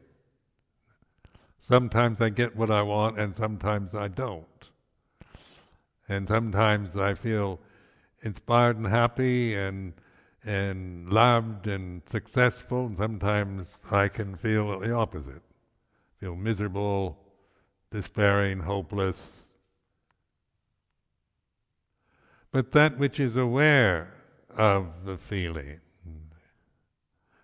[1.58, 4.70] Sometimes I get what I want, and sometimes I don't.
[6.08, 7.60] And sometimes I feel
[8.22, 9.92] inspired and happy and
[10.46, 15.42] and loved and successful, and sometimes I can feel the opposite
[16.20, 17.18] feel miserable,
[17.90, 19.26] despairing, hopeless.
[22.50, 24.14] But that which is aware
[24.56, 25.80] of the feeling,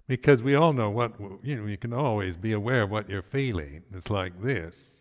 [0.06, 3.22] because we all know what, you know, you can always be aware of what you're
[3.22, 3.82] feeling.
[3.92, 4.91] It's like this.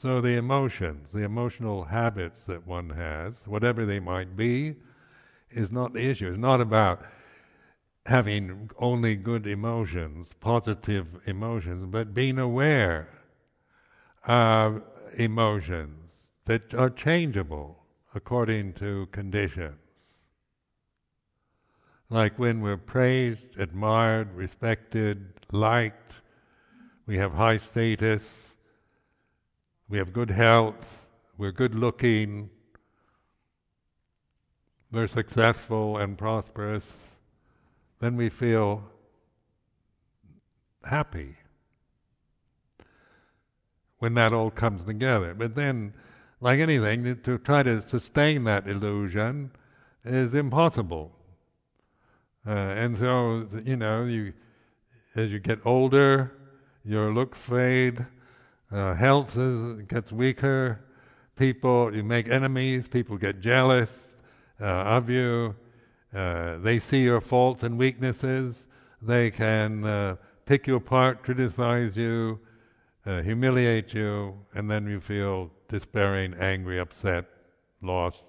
[0.00, 4.76] So the emotions, the emotional habits that one has, whatever they might be,
[5.50, 6.28] is not the issue.
[6.28, 7.04] It's not about
[8.06, 13.08] having only good emotions, positive emotions, but being aware
[14.26, 14.82] of
[15.16, 16.10] emotions
[16.44, 17.78] that are changeable
[18.14, 19.76] according to conditions.
[22.10, 26.20] Like when we're praised, admired, respected, liked,
[27.06, 28.53] we have high status,
[29.88, 31.00] we have good health,
[31.36, 32.50] we're good looking,
[34.90, 36.84] we're successful and prosperous,
[38.00, 38.84] then we feel
[40.84, 41.36] happy
[43.98, 45.34] when that all comes together.
[45.34, 45.94] But then,
[46.40, 49.50] like anything, to try to sustain that illusion
[50.04, 51.12] is impossible.
[52.46, 54.34] Uh, and so, you know, you
[55.16, 56.32] as you get older,
[56.84, 58.04] your looks fade,
[58.74, 60.80] uh, health is, gets weaker,
[61.36, 63.90] people, you make enemies, people get jealous
[64.60, 65.54] uh, of you,
[66.12, 68.66] uh, they see your faults and weaknesses,
[69.00, 72.40] they can uh, pick you apart, criticize you,
[73.06, 77.26] uh, humiliate you, and then you feel despairing, angry, upset,
[77.80, 78.24] lost.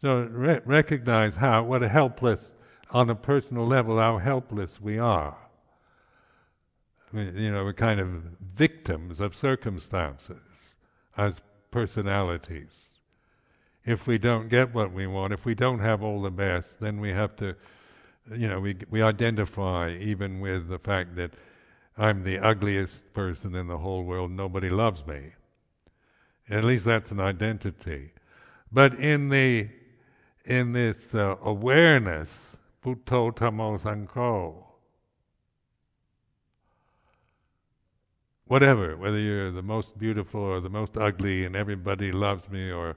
[0.00, 2.50] So re- recognize how, what a helpless,
[2.90, 5.36] on a personal level, how helpless we are
[7.12, 8.08] you know, we're kind of
[8.54, 10.74] victims of circumstances
[11.16, 11.40] as
[11.70, 12.98] personalities.
[13.84, 17.00] If we don't get what we want, if we don't have all the best, then
[17.00, 17.54] we have to,
[18.30, 21.32] you know, we we identify even with the fact that
[21.96, 24.30] I'm the ugliest person in the whole world.
[24.30, 25.32] Nobody loves me.
[26.50, 28.12] At least that's an identity.
[28.70, 29.68] But in the
[30.44, 32.28] in this uh, awareness,
[32.84, 34.64] Buddho Dhammo Sangho,
[38.48, 42.96] whatever, whether you're the most beautiful or the most ugly and everybody loves me or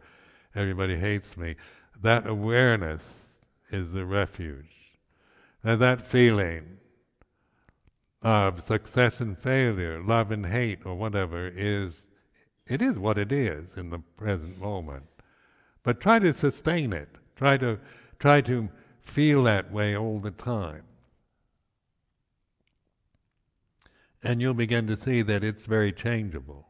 [0.56, 1.56] everybody hates me,
[2.02, 3.02] that awareness
[3.70, 4.66] is the refuge.
[5.64, 6.78] And that feeling
[8.22, 12.08] of success and failure, love and hate, or whatever, is
[12.68, 15.04] it is what it is in the present moment.
[15.84, 17.10] But try to sustain it.
[17.36, 17.80] Try to
[18.20, 18.70] try to
[19.02, 20.84] feel that way all the time.
[24.24, 26.68] And you'll begin to see that it's very changeable.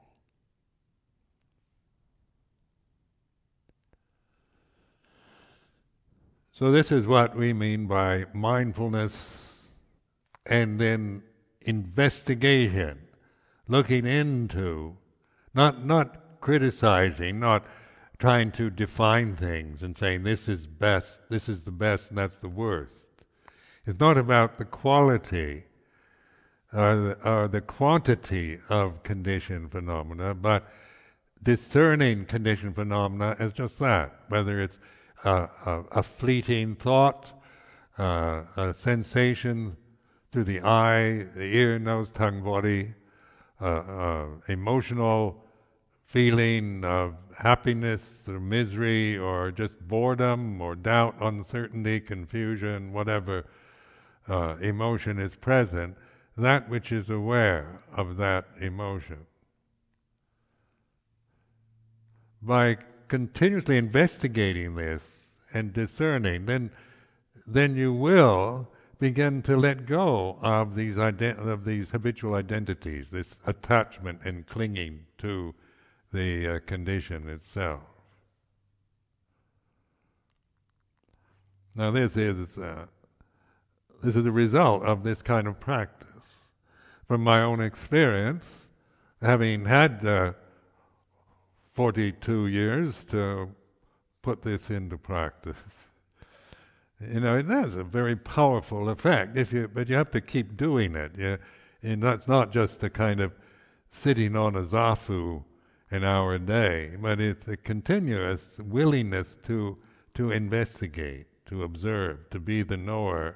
[6.54, 9.14] So, this is what we mean by mindfulness
[10.46, 11.24] and then
[11.62, 13.00] investigation,
[13.68, 14.96] looking into,
[15.54, 17.66] not, not criticizing, not
[18.20, 22.38] trying to define things and saying this is best, this is the best, and that's
[22.38, 23.06] the worst.
[23.86, 25.64] It's not about the quality
[26.72, 30.68] the, or the quantity of conditioned phenomena, but
[31.44, 34.78] discerning conditioned phenomena is just that, whether it's
[35.24, 37.32] a, a, a fleeting thought,
[37.98, 39.76] uh, a sensation
[40.32, 42.94] through the eye, the ear, nose, tongue, body,
[43.60, 45.44] uh, uh, emotional
[46.06, 53.46] feeling of happiness or misery or just boredom or doubt, uncertainty, confusion, whatever
[54.28, 55.96] uh, emotion is present,
[56.38, 59.26] that which is aware of that emotion.
[62.42, 62.78] By
[63.08, 65.04] continuously investigating this
[65.54, 66.72] and discerning, then,
[67.46, 68.70] then you will
[69.00, 75.06] begin to let go of these ident- of these habitual identities, this attachment and clinging
[75.18, 75.54] to
[76.14, 77.82] the uh, condition itself.
[81.76, 82.86] Now, this is uh,
[84.04, 86.11] this is the result of this kind of practice
[87.12, 88.46] from my own experience,
[89.22, 90.32] having had uh,
[91.74, 93.54] 42 years to
[94.22, 95.58] put this into practice.
[97.02, 99.36] You know, it has a very powerful effect.
[99.36, 101.12] If you, but you have to keep doing it.
[101.18, 101.38] You,
[101.84, 103.34] and that's not just a kind of
[103.92, 105.44] sitting on a zafu
[105.90, 109.78] an hour a day, but it's a continuous willingness to
[110.14, 113.36] to investigate, to observe, to be the knower,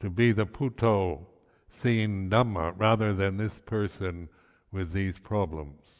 [0.00, 1.26] to be the Buddho
[1.80, 4.28] seeing Dhamma rather than this person
[4.70, 5.98] with these problems.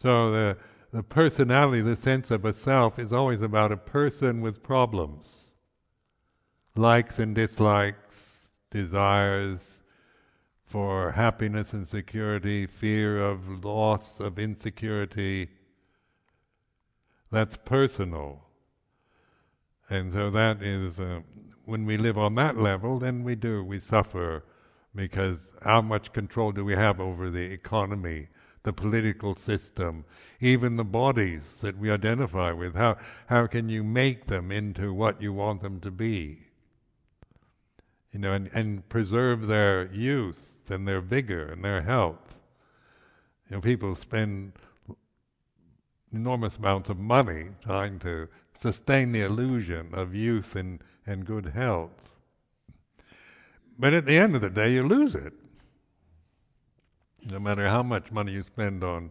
[0.00, 0.56] So the,
[0.92, 5.24] the personality, the sense of a self, is always about a person with problems.
[6.74, 7.98] Likes and dislikes,
[8.70, 9.60] desires
[10.64, 15.48] for happiness and security, fear of loss, of insecurity.
[17.30, 18.44] That's personal.
[19.88, 21.20] And so that is uh,
[21.70, 24.42] when we live on that level, then we do, we suffer
[24.94, 28.26] because how much control do we have over the economy,
[28.64, 30.04] the political system,
[30.40, 32.74] even the bodies that we identify with.
[32.74, 32.96] How,
[33.28, 36.40] how can you make them into what you want them to be?
[38.10, 42.34] You know, and, and preserve their youth and their vigor and their health.
[43.48, 44.54] You know, people spend
[46.12, 52.10] enormous amounts of money trying to sustain the illusion of youth and, and good health.
[53.78, 55.32] But at the end of the day, you lose it.
[57.24, 59.10] No matter how much money you spend on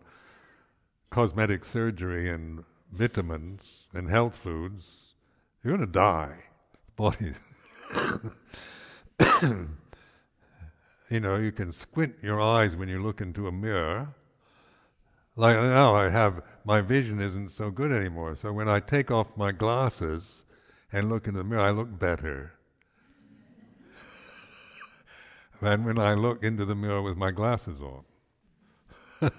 [1.09, 5.15] cosmetic surgery and vitamins and health foods,
[5.63, 6.35] you're going to die.
[6.95, 7.33] Body.
[11.09, 14.09] you know, you can squint your eyes when you look into a mirror.
[15.35, 18.35] Like now, I have my vision isn't so good anymore.
[18.35, 20.43] So when I take off my glasses
[20.91, 22.53] and look in the mirror, I look better
[25.61, 28.03] than when I look into the mirror with my glasses on.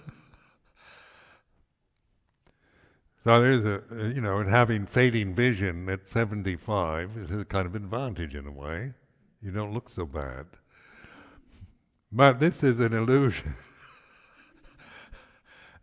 [3.24, 7.74] so there's a, uh, you know, having fading vision at 75 is a kind of
[7.74, 8.92] advantage in a way.
[9.42, 10.46] You don't look so bad.
[12.12, 13.54] But this is an illusion.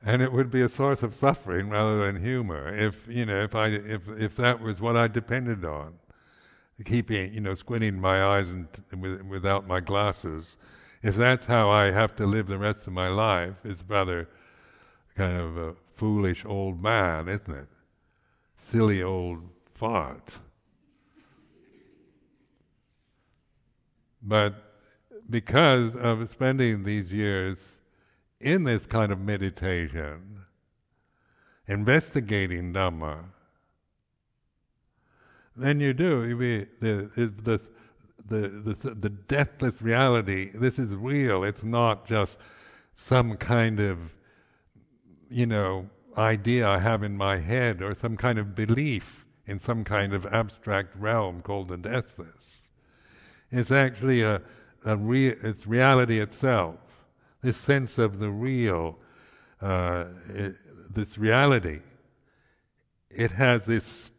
[0.06, 3.56] and it would be a source of suffering rather than humor if, you know, if
[3.56, 5.94] I, if, if that was what I depended on.
[6.86, 10.58] Keeping, you know, squinting my eyes and with, without my glasses.
[11.02, 14.30] If that's how I have to live the rest of my life, it's rather
[15.16, 17.68] kind of a foolish old man, isn't it?
[18.58, 19.40] Silly old
[19.74, 20.38] fart.
[24.22, 24.54] But
[25.30, 27.58] because of spending these years
[28.40, 30.40] in this kind of meditation,
[31.68, 33.26] investigating Dhamma,
[35.56, 36.24] then you do.
[36.26, 37.62] You be, the, the,
[38.28, 41.44] the, the, deathless reality, this is real.
[41.44, 42.38] It's not just
[42.96, 43.98] some kind of,
[45.30, 49.84] you know, idea I have in my head or some kind of belief in some
[49.84, 52.68] kind of abstract realm called the deathless.
[53.52, 54.42] It's actually a,
[54.86, 56.76] a rea- it's reality itself.
[57.48, 58.98] This sense of the real,
[59.62, 60.54] uh, it,
[60.94, 61.80] this reality,
[63.10, 64.12] it has this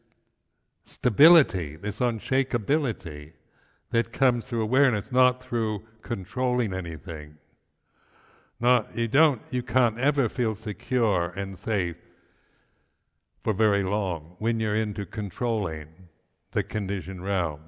[0.86, 3.32] stability, this unshakability
[3.90, 7.36] that comes through awareness, not through controlling anything.
[8.60, 11.96] Not you don't you can't ever feel secure and safe
[13.44, 15.88] for very long when you're into controlling
[16.52, 17.67] the conditioned realm.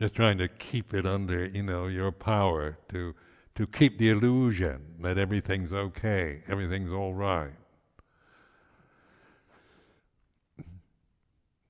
[0.00, 3.14] Just trying to keep it under, you know, your power to
[3.56, 7.54] to keep the illusion that everything's okay, everything's all right.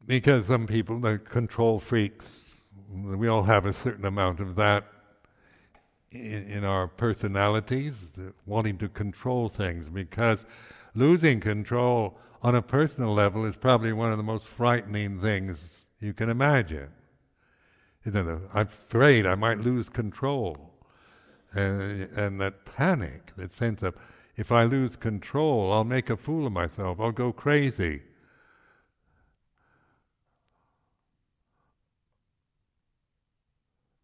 [0.08, 2.26] because some people, the control freaks,
[2.90, 4.84] we all have a certain amount of that
[6.10, 8.10] in, in our personalities,
[8.46, 10.46] wanting to control things, because
[10.94, 16.14] losing control on a personal level is probably one of the most frightening things you
[16.14, 16.88] can imagine.
[18.08, 20.72] You know, I'm afraid I might lose control.
[21.52, 23.94] And, and that panic, that sense of,
[24.36, 28.00] if I lose control, I'll make a fool of myself, I'll go crazy.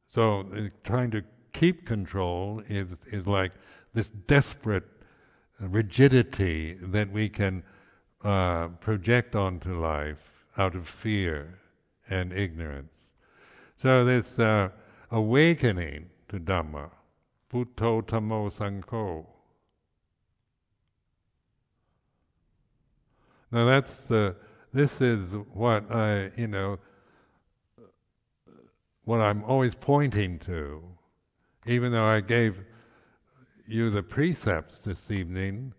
[0.09, 3.52] So uh, trying to keep control is is like
[3.94, 4.84] this desperate
[5.61, 7.62] rigidity that we can
[8.22, 11.59] uh, project onto life out of fear
[12.09, 12.93] and ignorance.
[13.85, 14.70] So this uh,
[15.11, 16.89] awakening to Dhamma,
[17.53, 19.26] Buddho Dhammo Sangho.
[23.53, 24.37] Now that's the.
[24.72, 26.78] This is what I, you know,
[29.05, 30.82] what I'm always pointing to,
[31.66, 32.64] even though I gave
[33.68, 35.74] you the precepts this evening,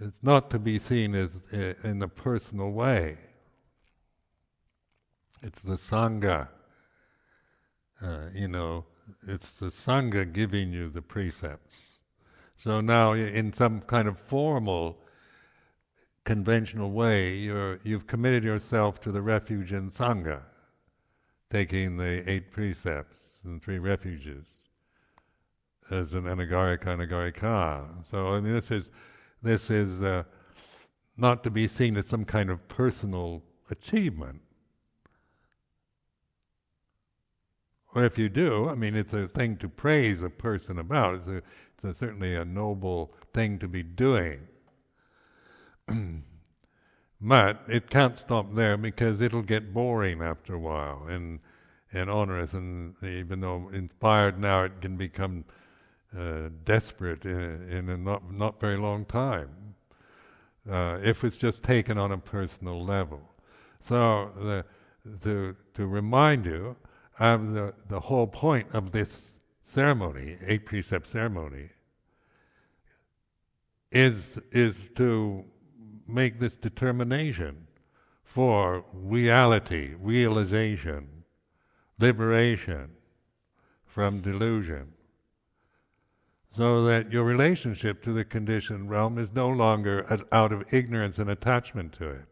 [0.00, 3.18] it's not to be seen as uh, in a personal way.
[5.42, 6.48] It's the sangha.
[8.02, 8.84] Uh, you know,
[9.26, 12.00] it's the sangha giving you the precepts.
[12.58, 14.98] So now, in some kind of formal,
[16.24, 20.42] conventional way, you're, you've committed yourself to the refuge in sangha
[21.50, 24.46] taking the eight precepts and three refuges
[25.90, 28.04] as an anagarika anagarika.
[28.10, 28.90] So I mean, this is
[29.42, 30.24] this is uh,
[31.16, 34.42] not to be seen as some kind of personal achievement.
[37.96, 41.14] Or if you do, I mean, it's a thing to praise a person about.
[41.14, 44.46] It's, a, it's a, certainly a noble thing to be doing.
[47.18, 51.40] But it can't stop there because it'll get boring after a while and
[51.90, 52.52] and onerous.
[52.52, 55.46] And even though inspired now, it can become
[56.14, 59.48] uh, desperate in, in, a not, not very long time,
[60.70, 63.22] uh, if it's just taken on a personal level.
[63.88, 64.64] So, the,
[65.22, 66.76] to, to remind you
[67.18, 69.08] of the, the whole point of this
[69.74, 71.70] ceremony, eight precept ceremony,
[73.90, 75.44] is, is to
[76.06, 77.66] make this determination
[78.24, 81.24] for reality, realization,
[81.98, 82.90] liberation
[83.84, 84.92] from delusion.
[86.54, 91.30] So that your relationship to the conditioned realm is no longer out of ignorance and
[91.30, 92.24] attachment to it.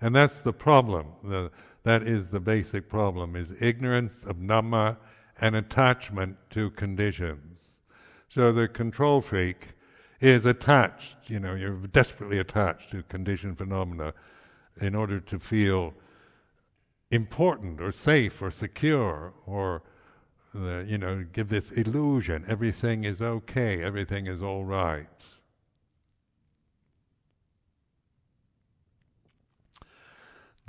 [0.00, 1.06] And that's the problem.
[1.24, 1.50] The,
[1.86, 4.96] that is the basic problem, is ignorance of Dhamma
[5.40, 7.60] and attachment to conditions.
[8.28, 9.68] So the control freak
[10.20, 14.14] is attached, you know, you're desperately attached to conditioned phenomena
[14.80, 15.94] in order to feel
[17.12, 19.84] important or safe or secure or
[20.56, 25.06] uh, you know give this illusion everything is okay everything is all right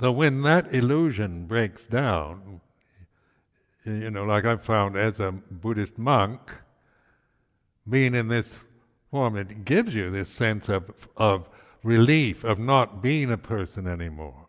[0.00, 2.60] so when that illusion breaks down
[3.84, 6.52] you know like i've found as a buddhist monk
[7.88, 8.50] being in this
[9.10, 11.48] form it gives you this sense of of
[11.82, 14.46] relief of not being a person anymore.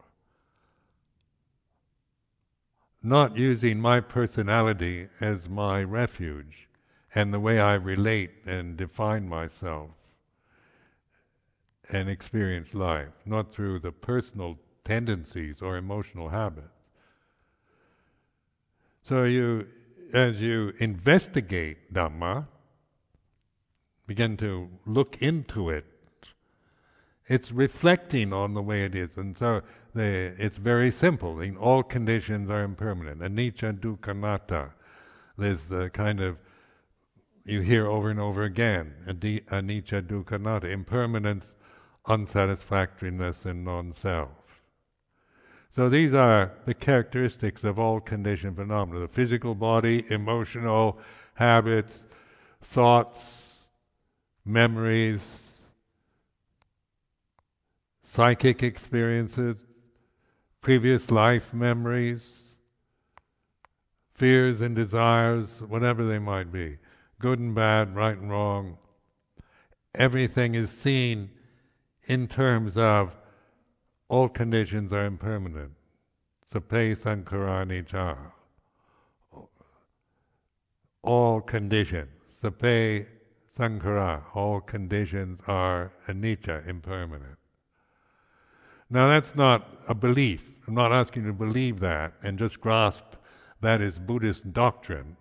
[3.02, 6.68] Not using my personality as my refuge
[7.16, 9.92] and the way I relate and define myself
[11.92, 16.80] and experience life, not through the personal tendencies or emotional habits.
[19.08, 19.68] So you,
[20.14, 22.48] as you investigate Dhamma,
[24.08, 25.86] begin to look into it,
[27.28, 29.10] it's reflecting on the way it is.
[29.16, 29.62] And so
[29.94, 31.40] the, it's very simple.
[31.40, 33.22] In all conditions are impermanent.
[33.22, 34.72] Anicca dukkha.
[35.38, 36.38] There's the kind of
[37.46, 38.96] you hear over and over again.
[39.08, 40.64] Anicca dukkha.
[40.64, 41.54] Impermanence,
[42.08, 44.39] unsatisfactoriness, and non-self.
[45.76, 50.98] So these are the characteristics of all conditioned phenomena: the physical body, emotional
[51.36, 52.04] habits,
[52.62, 53.54] thoughts,
[54.44, 55.22] memories,
[58.04, 59.58] psychic experiences,
[60.62, 62.28] previous life memories,
[64.14, 66.78] fears and desires, whatever they might be,
[67.20, 68.78] good and bad, right and wrong.
[69.96, 71.30] Everything is seen
[72.04, 73.16] in terms of
[74.10, 75.72] all conditions are impermanent.
[76.52, 78.18] Sabbe sankhara anicca.
[81.04, 82.10] All conditions.
[82.44, 83.06] Sabbe
[83.58, 84.24] sankhara.
[84.34, 87.38] All conditions are anicca, impermanent.
[88.90, 90.44] Now that's not a belief.
[90.68, 93.04] I'm not asking you to believe that and just grasp
[93.62, 95.18] that is Buddhist doctrine.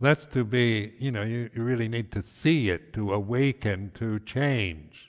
[0.00, 4.20] That's to be, you know, you, you really need to see it, to awaken, to
[4.20, 5.07] change,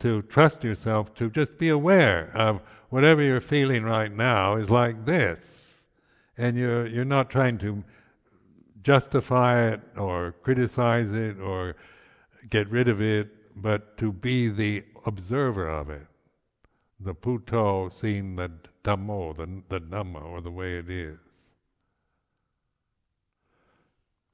[0.00, 5.04] to trust yourself, to just be aware of whatever you're feeling right now is like
[5.04, 5.50] this.
[6.36, 7.82] And you're, you're not trying to
[8.82, 11.76] justify it or criticize it or
[12.48, 16.06] get rid of it, but to be the observer of it
[17.00, 18.50] the Buddho seeing the
[18.84, 21.18] Dhammo, the, the Dhamma, or the way it is.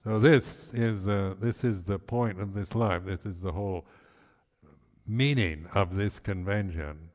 [0.03, 1.05] So this is
[1.41, 3.05] this is the point of this life.
[3.07, 3.87] This is the whole
[5.07, 7.11] meaning of this convention.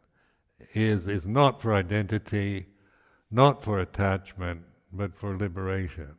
[0.74, 2.68] Is is not for identity,
[3.32, 6.16] not for attachment, but for liberation.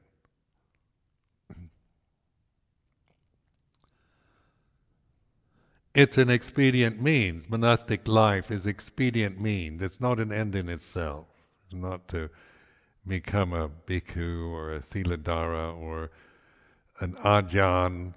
[5.95, 7.49] It's an expedient means.
[7.51, 9.83] Monastic life is expedient means.
[9.83, 11.27] It's not an end in itself.
[11.67, 12.31] It's not to
[13.07, 16.11] become a bhikkhu or a siladhara or
[17.01, 18.15] an ajahn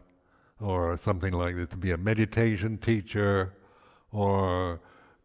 [0.64, 3.54] or something like this, to be a meditation teacher
[4.12, 4.80] or,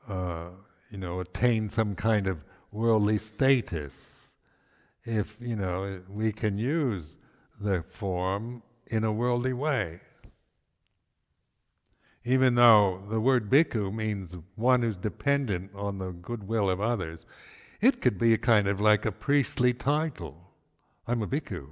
[0.09, 0.49] uh,
[0.91, 2.39] you know, attain some kind of
[2.73, 3.95] worldly status.
[5.05, 7.07] If, you know, we can use
[7.61, 10.01] the form in a worldly way
[12.29, 17.25] even though the word bhikkhu means one who's dependent on the goodwill of others,
[17.81, 20.37] it could be a kind of like a priestly title.
[21.07, 21.69] I'm a bhikkhu.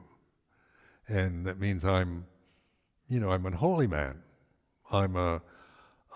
[1.07, 2.25] And that means I'm,
[3.09, 4.23] you know, I'm a holy man.
[4.93, 5.43] I'm a,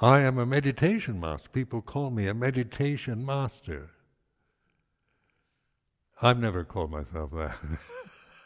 [0.01, 1.49] I am a meditation master.
[1.51, 3.91] People call me a meditation master.
[6.23, 7.57] I've never called myself that.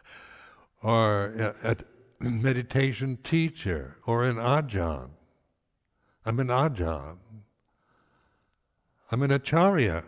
[0.83, 1.35] or
[1.65, 5.11] uh, a, a meditation teacher, or an ajahn.
[6.27, 7.19] I'm an Ajahn.
[9.11, 10.05] I'm an Acharya.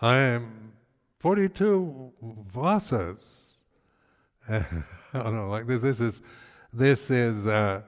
[0.00, 0.72] I am
[1.18, 2.12] 42
[2.52, 3.22] vassas
[4.48, 4.64] I
[5.12, 5.80] don't know, like this.
[5.80, 6.22] This is
[6.72, 7.82] this is uh,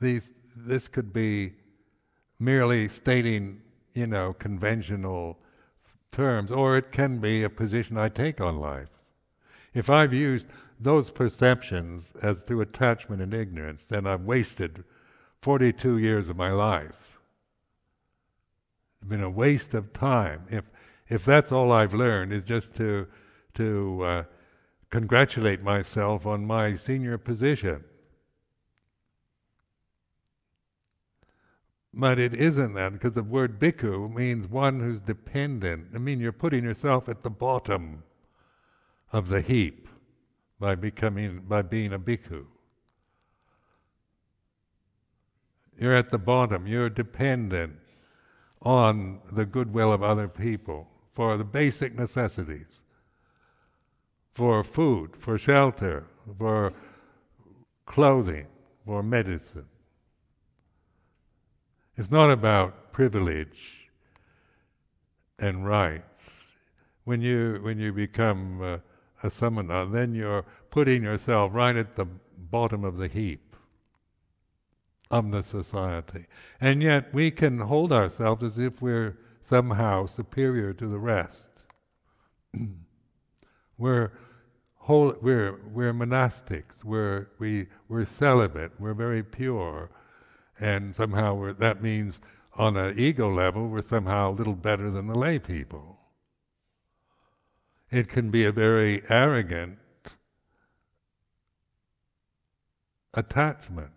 [0.00, 0.28] these.
[0.56, 1.52] This could be
[2.38, 3.60] merely stating,
[3.92, 5.38] you know, conventional
[6.10, 8.88] terms, or it can be a position I take on life.
[9.72, 10.48] If I've used
[10.80, 14.82] those perceptions as through attachment and ignorance, then I've wasted
[15.42, 17.18] 42 years of my life.
[19.00, 20.42] It's been a waste of time.
[20.50, 20.64] If
[21.08, 23.06] if that's all I've learned is just to
[23.54, 24.24] to uh,
[24.90, 27.84] congratulate myself on my senior position.
[31.92, 35.88] But it isn't that because the word bhikkhu means one who's dependent.
[35.94, 38.04] I mean, you're putting yourself at the bottom
[39.12, 39.88] of the heap
[40.60, 42.46] by becoming by being a bhikkhu.
[45.76, 46.66] You're at the bottom.
[46.66, 47.76] You're dependent
[48.62, 52.79] on the goodwill of other people for the basic necessities,
[54.34, 56.04] for food, for shelter,
[56.38, 56.72] for
[57.86, 58.46] clothing,
[58.86, 59.66] for medicine.
[61.96, 63.88] It's not about privilege
[65.38, 66.44] and rights.
[67.04, 68.78] When you when you become uh,
[69.22, 72.06] a samana, then you're putting yourself right at the
[72.38, 73.56] bottom of the heap
[75.10, 76.26] of the society.
[76.60, 79.18] And yet we can hold ourselves as if we're
[79.48, 81.48] somehow superior to the rest.
[83.80, 84.12] we're
[84.76, 86.84] whole, we're we're monastics.
[86.84, 88.72] We're we we're celibate.
[88.78, 89.90] We're very pure,
[90.60, 92.20] and somehow that means
[92.56, 95.98] on an ego level we're somehow a little better than the lay people.
[97.90, 99.78] It can be a very arrogant
[103.14, 103.90] attachment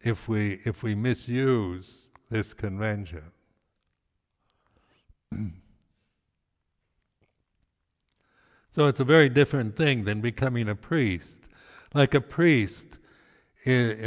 [0.00, 3.32] if we if we misuse this convention.
[8.74, 11.36] so it's a very different thing than becoming a priest.
[11.94, 12.84] Like a priest
[13.64, 13.98] is,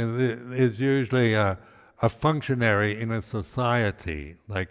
[0.52, 1.58] is usually a,
[2.02, 4.70] a functionary in a society, like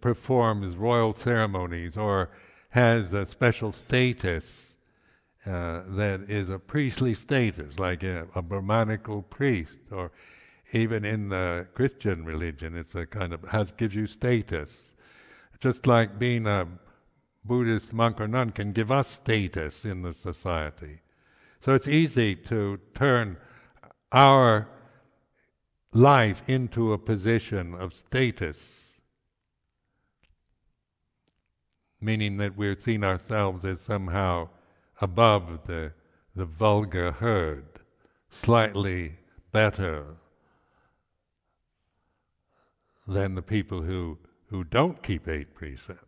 [0.00, 2.30] performs royal ceremonies or
[2.70, 4.76] has a special status
[5.46, 10.10] uh, that is a priestly status, like a, a Brahmanical priest, or
[10.72, 14.94] even in the Christian religion, it's a kind of has gives you status,
[15.60, 16.66] just like being a
[17.44, 21.00] Buddhist monk or nun can give us status in the society.
[21.60, 23.36] So it's easy to turn
[24.12, 24.68] our
[25.92, 28.88] life into a position of status
[32.00, 34.48] meaning that we're seeing ourselves as somehow
[35.00, 35.92] above the,
[36.34, 37.64] the vulgar herd,
[38.30, 39.16] slightly
[39.52, 40.04] better
[43.06, 44.18] than the people who,
[44.48, 46.07] who don't keep eight precepts.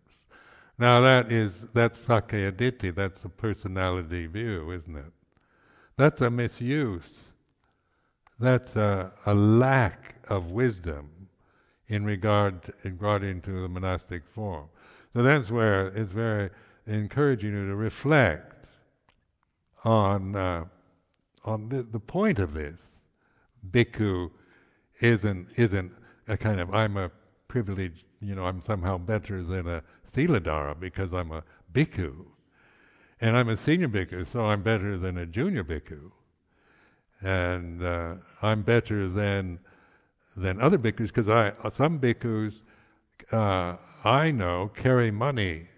[0.80, 5.12] Now that is that's Sakkaya Ditthi, that's a personality view, isn't it?
[5.98, 7.12] That's a misuse.
[8.38, 11.28] That's a, a lack of wisdom
[11.88, 14.70] in regard in regard into the monastic form.
[15.12, 16.48] So that's where it's very
[16.86, 18.66] encouraging you to reflect
[19.84, 20.64] on uh,
[21.44, 22.76] on the, the point of this.
[23.70, 24.30] Bhikkhu
[25.00, 25.92] isn't isn't
[26.26, 27.10] a kind of I'm a
[27.48, 29.82] privileged, you know, I'm somehow better than a
[30.14, 31.42] Siladhara because I'm a
[31.72, 32.26] bhikkhu.
[33.20, 36.10] And I'm a senior bhikkhu, so I'm better than a junior bhikkhu.
[37.22, 39.60] And uh, I'm better than
[40.36, 42.62] than other bhikkhus because I some bhikkhus
[43.32, 45.68] uh, I know carry money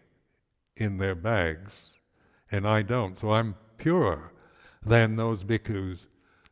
[0.77, 1.89] in their bags,
[2.51, 3.19] and I don't.
[3.19, 4.33] So I'm purer
[4.85, 6.07] than those bhikkhus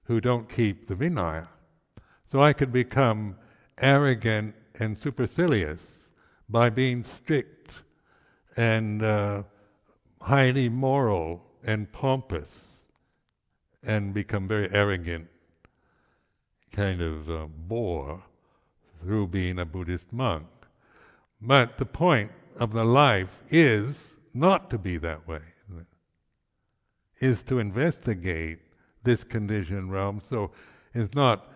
[0.05, 1.49] who don't keep the Vinaya.
[2.31, 3.37] So I could become
[3.79, 5.81] arrogant and supercilious
[6.51, 7.83] by being strict
[8.57, 9.43] and uh,
[10.21, 12.49] highly moral and pompous
[13.83, 15.29] and become very arrogant
[16.73, 18.23] kind of uh, bore
[19.03, 20.47] through being a Buddhist monk.
[21.41, 25.43] But the point of the life is not to be that way,
[27.19, 28.59] is to investigate
[29.03, 30.21] this conditioned realm.
[30.29, 30.53] So
[30.95, 31.53] it's not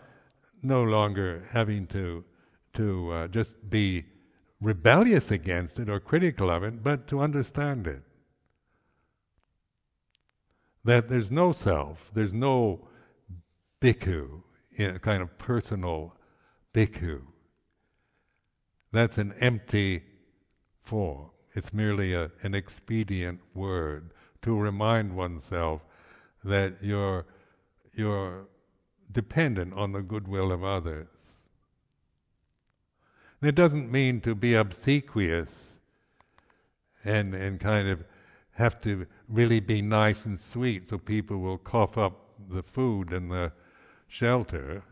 [0.63, 2.25] no longer having to
[2.75, 4.05] to uh, just be
[4.65, 8.03] rebellious against it or critical of it, but to understand it.
[10.85, 12.89] That there's no self, there's no
[13.81, 14.43] bhikkhu,
[14.79, 16.17] a kind of personal
[16.73, 17.23] bhikkhu.
[18.93, 20.03] That's an empty
[20.83, 21.31] form.
[21.55, 24.13] It's merely a, an expedient word
[24.43, 25.83] to remind oneself
[26.43, 27.27] that you're,
[27.95, 28.47] you're
[29.11, 31.09] dependent on the goodwill of others.
[33.45, 35.51] And it doesn't mean to be obsequious
[37.05, 38.03] and, and kind of
[38.53, 43.31] have to really be nice and sweet so people will cough up the food and
[43.31, 43.53] the
[44.09, 44.83] shelter.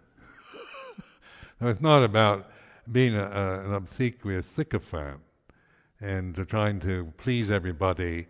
[1.63, 2.51] no, it's not about
[2.93, 5.21] being a, a, an obsequious sycophant
[5.99, 8.27] and trying to please everybody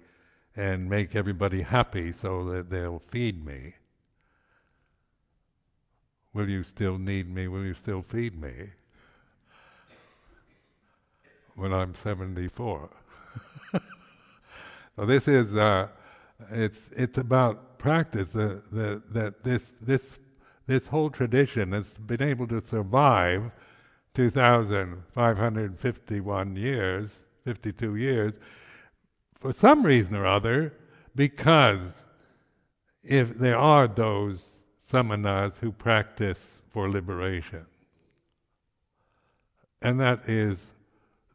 [0.54, 3.74] and make everybody happy so that they'll feed me.
[6.32, 7.48] Will you still need me?
[7.48, 8.68] Will you still feed me?
[11.55, 12.88] When I'm 74.
[14.96, 15.86] so this is, uh,
[16.50, 20.18] it's, it's about practice, uh, the, that this, this,
[20.66, 23.50] this whole tradition has been able to survive
[24.14, 27.11] 2,551 years,
[27.44, 28.34] 52 years,
[29.40, 30.72] for some reason or other,
[31.14, 31.80] because
[33.03, 34.46] if there are those
[34.90, 37.66] samanas who practice for liberation,
[39.80, 40.59] and that is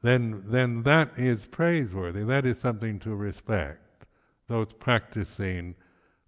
[0.08, 2.24] then then that is praiseworthy.
[2.24, 4.06] That is something to respect.
[4.48, 5.76] Those practicing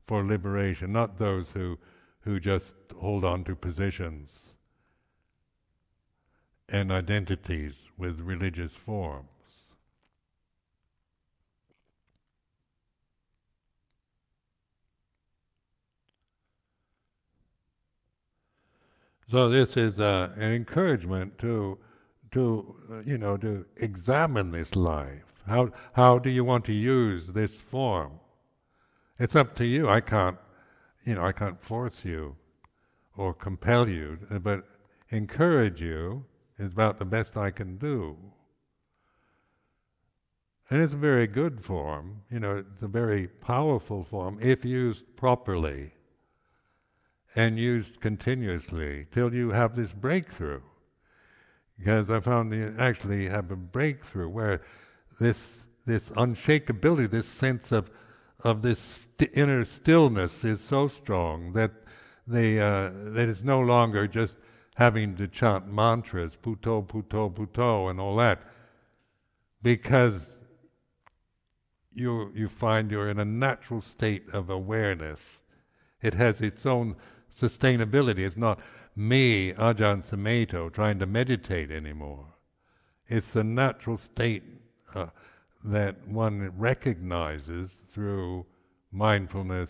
[0.06, 1.78] for liberation, not those who
[2.22, 4.32] who just hold on to positions
[6.68, 9.30] and identities with religious forms.
[19.32, 21.78] So this is uh, an encouragement to,
[22.32, 25.34] to uh, you know, to examine this life.
[25.48, 28.20] How how do you want to use this form?
[29.18, 29.90] It's up to you.
[29.90, 30.38] I can't,
[31.04, 32.36] you know, I can't force you
[33.18, 34.64] or compel you, but
[35.10, 36.26] encourage you
[36.58, 38.18] is about the best I can do.
[40.70, 45.04] And it's a very good form, you know, it's a very powerful form if used
[45.16, 45.92] properly
[47.36, 50.62] and used continuously till you have this breakthrough.
[51.80, 54.62] Because I found you actually have a breakthrough where
[55.20, 57.90] this this unshakability, this sense of
[58.44, 61.72] of this st- inner stillness is so strong that
[62.28, 64.36] they uh, that it's no longer just
[64.76, 68.42] having to chant mantras, Buddho, Buddho, Buddho, and all that,
[69.64, 70.28] because
[71.94, 75.44] you you find you're in a natural state of awareness.
[76.02, 76.96] It has its own
[77.36, 78.20] sustainability.
[78.20, 78.60] It's not
[78.96, 82.26] me, Ajahn Sumedho, trying to meditate anymore.
[83.08, 84.44] It's the natural state
[84.94, 85.08] uh,
[85.64, 88.46] that one recognizes through
[88.92, 89.70] mindfulness,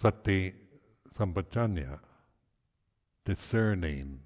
[0.00, 0.54] sati,
[1.18, 1.98] sampajanya,
[3.24, 4.20] discerning.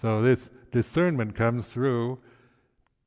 [0.00, 2.18] So this discernment comes through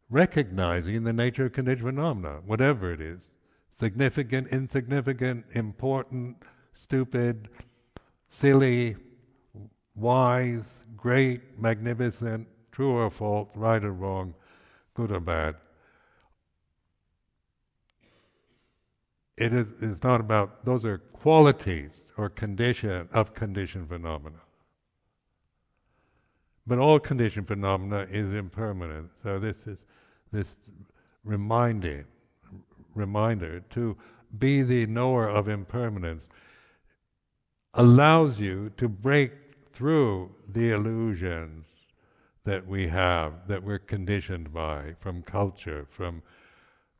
[0.09, 3.29] recognizing the nature of conditioned phenomena, whatever it is
[3.79, 6.37] significant, insignificant, important,
[6.73, 7.49] stupid,
[8.29, 8.95] silly,
[9.95, 10.65] wise,
[10.95, 14.33] great, magnificent, true or false, right or wrong,
[14.93, 15.55] good or bad.
[19.37, 24.39] It is it's not about those are qualities or condition of conditioned phenomena.
[26.65, 29.09] But all conditioned phenomena is impermanent.
[29.21, 29.79] So this is
[30.31, 30.55] this
[31.25, 32.05] reminding
[32.95, 33.95] reminder to
[34.37, 36.27] be the knower of impermanence
[37.73, 39.31] allows you to break
[39.73, 41.65] through the illusions
[42.45, 46.21] that we have, that we're conditioned by from culture, from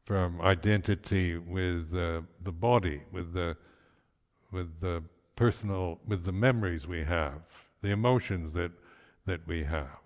[0.03, 3.57] from identity with uh, the body, with the
[4.51, 5.03] with the
[5.35, 7.41] personal, with the memories we have,
[7.81, 8.71] the emotions that
[9.25, 10.04] that we have.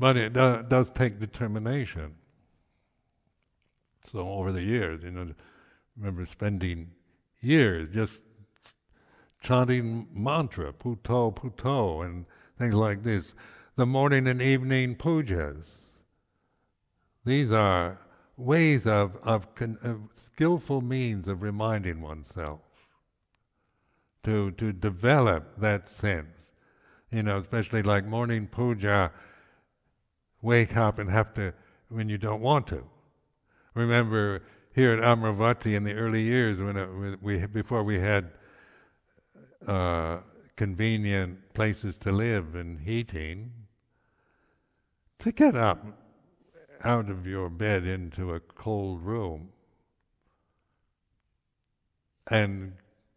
[0.00, 2.14] But it do, does take determination.
[4.10, 5.34] So over the years, you know, I
[5.94, 6.92] remember spending
[7.42, 8.22] years just
[9.42, 12.24] chanting mantra, Buddho, Buddho, and
[12.58, 13.34] things like this.
[13.76, 15.66] The morning and evening pujas.
[17.26, 17.98] These are
[18.38, 22.60] ways of, of, con, of skillful means of reminding oneself
[24.22, 26.28] to, to develop that sense.
[27.12, 29.12] You know, especially like morning puja
[30.42, 31.52] wake up and have to
[31.88, 32.84] when you don't want to.
[33.74, 34.42] Remember
[34.74, 38.30] here at Amaravati in the early years when it, we before we had
[39.66, 40.18] uh,
[40.56, 43.52] convenient places to live and heating,
[45.18, 45.84] to get up
[46.84, 49.50] out of your bed into a cold room
[52.30, 52.72] and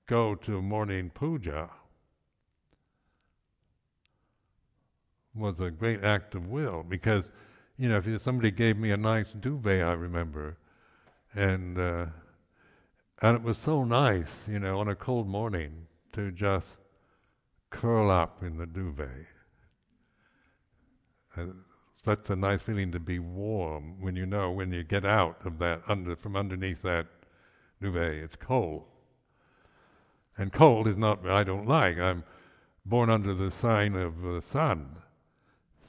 [0.07, 1.69] go to morning puja
[5.36, 7.31] was a great act of will because,
[7.77, 10.57] you know, if somebody gave me a nice duvet, I remember,
[11.36, 12.05] and uh,
[13.21, 16.67] And it was so nice, you know, on a cold morning to just
[17.69, 19.27] curl up in the duvet.
[21.36, 21.63] And
[21.95, 25.57] such a nice feeling to be warm when you know when you get out of
[25.59, 27.07] that under from underneath that
[27.81, 28.86] duvet, it's cold.
[30.38, 31.97] And cold is not I don't like.
[31.99, 32.23] I'm
[32.86, 34.97] born under the sign of the sun,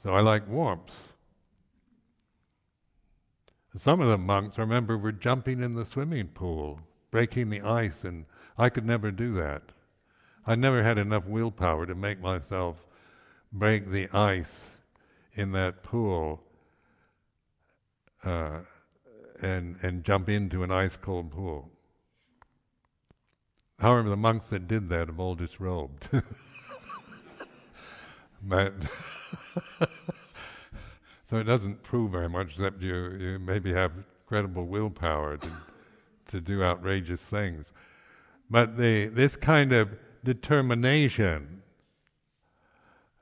[0.05, 0.95] so I like warmth.
[3.75, 6.79] Some of the monks, I remember, were jumping in the swimming pool,
[7.09, 8.25] breaking the ice, and
[8.55, 9.63] I could never do that.
[10.45, 12.85] I never had enough willpower to make myself
[13.51, 14.69] break the ice
[15.33, 16.43] in that pool
[18.23, 18.59] uh,
[19.41, 21.71] and and jump into an ice cold pool.
[23.79, 26.09] However, the monks that did that have all disrobed.
[31.29, 33.91] so it doesn't prove very much, except you, you maybe have
[34.27, 35.49] credible willpower to
[36.27, 37.71] to do outrageous things.
[38.49, 41.61] But the this kind of determination,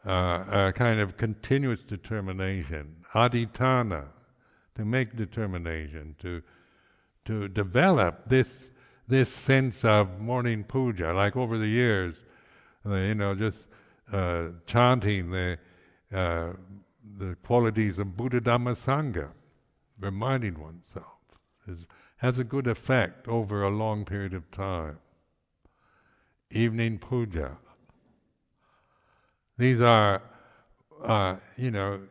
[0.05, 4.07] uh, a kind of continuous determination, adhitthana,
[4.75, 6.41] to make determination, to
[7.25, 8.69] to develop this
[9.07, 12.23] this sense of morning puja, like over the years,
[12.85, 13.67] uh, you know, just
[14.11, 15.57] uh, chanting the
[16.13, 16.53] uh,
[17.17, 19.29] the qualities of Buddha Dhamma Sangha,
[19.99, 21.19] reminding oneself,
[21.67, 21.85] is,
[22.17, 24.97] has a good effect over a long period of time.
[26.49, 27.57] Evening puja.
[29.57, 30.21] These are,
[31.03, 32.01] uh, you know,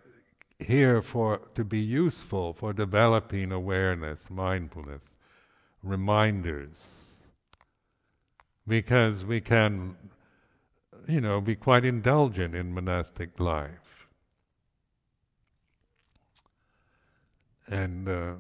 [0.59, 5.03] here for to be useful for developing awareness, mindfulness,
[5.83, 6.71] reminders,
[8.67, 9.97] because we can,
[11.09, 14.09] you know, be quite indulgent in monastic life.
[17.69, 18.35] And uh,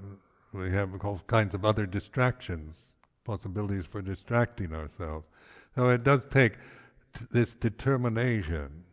[0.52, 2.78] we have all kinds of other distractions,
[3.24, 5.26] possibilities for distracting ourselves.
[5.74, 6.54] So it does take
[7.14, 8.84] t- this determination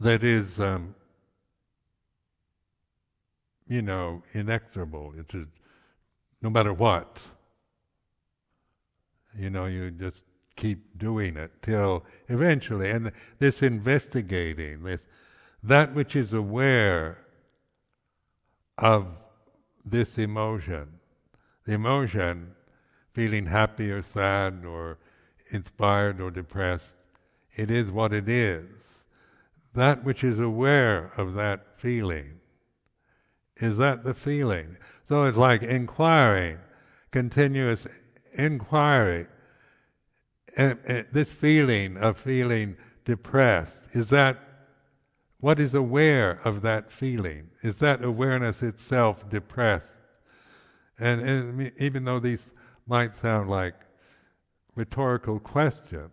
[0.00, 0.94] that is, um,
[3.68, 5.14] you know, inexorable.
[5.16, 5.34] It's
[6.42, 7.22] no matter what.
[9.38, 10.22] You know, you just
[10.56, 15.00] keep doing it till eventually, and this investigating, this
[15.62, 17.18] that which is aware
[18.78, 19.06] of
[19.84, 20.88] this emotion,
[21.64, 22.54] the emotion,
[23.12, 24.98] feeling happy or sad or
[25.50, 26.92] inspired or depressed,
[27.54, 28.66] it is what it is.
[29.74, 32.40] That which is aware of that feeling,
[33.56, 34.76] is that the feeling?
[35.08, 36.58] So it's like inquiring,
[37.10, 37.86] continuous
[38.32, 39.26] inquiry.
[40.56, 44.38] And, and this feeling of feeling depressed, is that
[45.38, 47.50] what is aware of that feeling?
[47.62, 49.96] Is that awareness itself depressed?
[50.98, 52.46] And, and even though these
[52.86, 53.74] might sound like
[54.74, 56.10] rhetorical questions,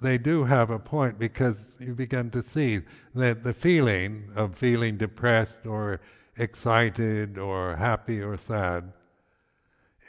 [0.00, 2.80] they do have a point because you begin to see
[3.14, 6.00] that the feeling of feeling depressed or
[6.36, 8.92] excited or happy or sad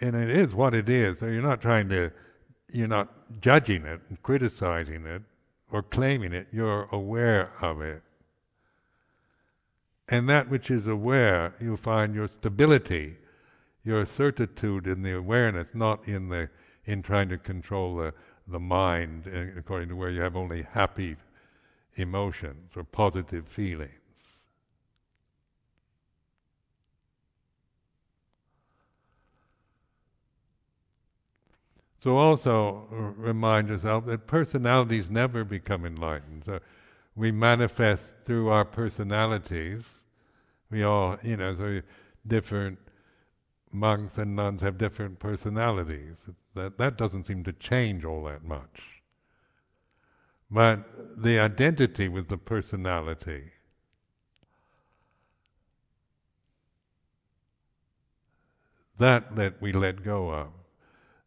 [0.02, 1.20] and it is what it is.
[1.20, 2.12] So you're not trying to,
[2.74, 5.22] you're not judging it and criticizing it
[5.72, 6.48] or claiming it.
[6.52, 8.02] You're aware of it.
[10.10, 13.18] And that which is aware, you find your stability,
[13.84, 16.50] your certitude in the awareness, not in the
[16.84, 18.14] in trying to control the
[18.48, 21.16] the mind, uh, according to where you have only happy
[21.96, 24.01] emotions or positive feelings.
[32.02, 36.44] So also uh, remind yourself that personalities never become enlightened.
[36.46, 36.60] So
[37.16, 40.04] we manifest through our personalities.
[40.72, 41.82] We all, you know, so
[42.26, 42.80] different
[43.72, 46.16] monks and nuns have different personalities.
[46.56, 49.02] That that doesn't seem to change all that much.
[50.50, 50.86] But
[51.18, 53.52] the identity with the personality
[58.98, 60.61] that that we let go of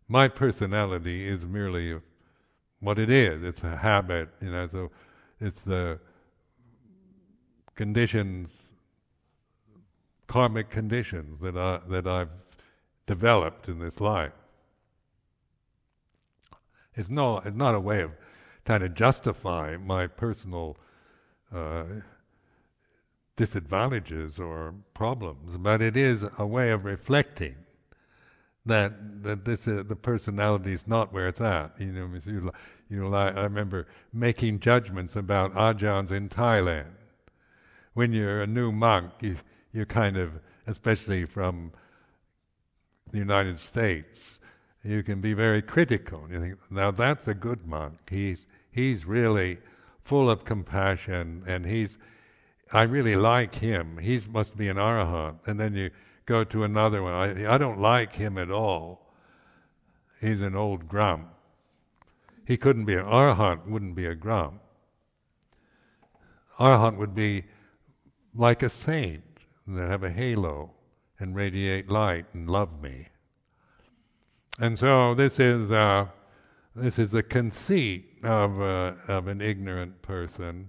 [0.09, 1.99] my personality is merely
[2.81, 3.43] what it is.
[3.43, 4.69] It's a habit, you know.
[4.71, 4.91] So
[5.41, 5.99] it's the
[7.75, 8.51] conditions,
[10.27, 12.31] karmic conditions that I that I've
[13.07, 14.33] developed in this life.
[16.95, 18.13] It's no, it's not a way of
[18.65, 20.77] trying to justify my personal
[21.53, 21.85] uh,
[23.37, 27.57] disadvantages or problems, but it is a way of reflecting
[28.67, 31.73] that that this uh, the personality is not where it's at.
[31.79, 32.53] You know, you,
[32.89, 36.93] you I remember making judgments about ajahns in Thailand.
[37.95, 39.37] When you're a new monk, you
[39.73, 41.73] you kind of, especially from
[43.11, 44.39] the United States,
[44.83, 46.27] you can be very critical.
[46.31, 47.99] You think, now that's a good monk.
[48.11, 49.59] He's he's really
[50.03, 51.99] full of compassion, and he's
[52.73, 53.99] I really like him.
[53.99, 55.47] He must be an arahant.
[55.47, 55.91] And then you
[56.27, 57.13] go to another one.
[57.13, 59.13] I, I don't like him at all.
[60.21, 61.29] He's an old grump.
[62.47, 63.67] He couldn't be an arahant.
[63.67, 64.61] Wouldn't be a grump.
[66.59, 67.45] Arahant would be
[68.35, 69.25] like a saint
[69.67, 70.73] that have a halo
[71.19, 73.09] and radiate light and love me.
[74.59, 76.07] And so this is uh,
[76.77, 80.69] this is the conceit of uh, of an ignorant person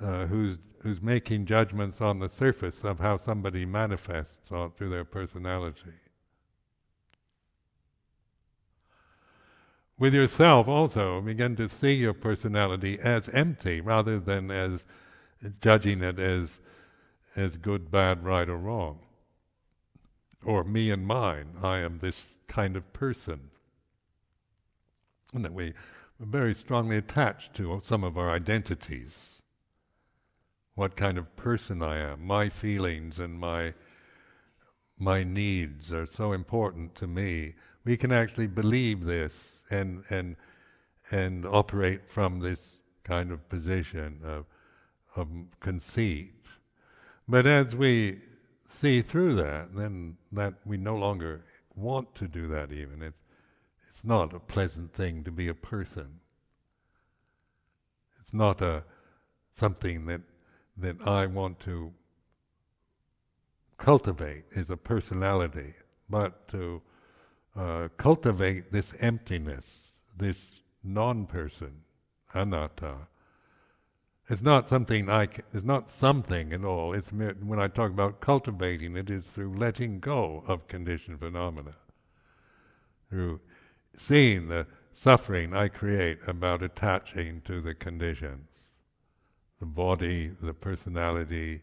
[0.00, 5.92] uh, who's who's making judgments on the surface of how somebody manifests through their personality.
[9.98, 14.84] With yourself also, begin to see your personality as empty rather than as
[15.60, 16.60] judging it as
[17.34, 18.98] as good, bad, right, or wrong.
[20.44, 23.50] Or me and mine, I am this kind of person.
[25.32, 25.74] And that we are
[26.20, 29.31] very strongly attached to some of our identities.
[30.74, 33.74] What kind of person I am, my feelings and my
[34.98, 37.54] my needs are so important to me.
[37.84, 40.36] We can actually believe this and and
[41.10, 44.46] and operate from this kind of position of
[45.16, 45.28] of
[45.60, 46.46] conceit.
[47.28, 48.20] But as we
[48.80, 51.42] see through that, then that we no longer
[51.74, 53.02] want to do that even.
[53.02, 53.24] It's,
[53.88, 56.20] it's not a pleasant thing to be a person.
[58.20, 58.84] It's not a
[59.54, 60.22] something that
[60.76, 61.92] that I want to
[63.78, 65.74] cultivate is a personality,
[66.08, 66.82] but to
[67.56, 69.70] uh, cultivate this emptiness,
[70.16, 71.82] this non-person,
[72.34, 73.08] anatta,
[74.28, 75.24] it's not something I.
[75.52, 76.94] It's not something at all.
[76.94, 81.74] It's when I talk about cultivating, it is through letting go of conditioned phenomena,
[83.10, 83.40] through
[83.96, 88.48] seeing the suffering I create about attaching to the conditions,
[89.62, 91.62] the body, the personality,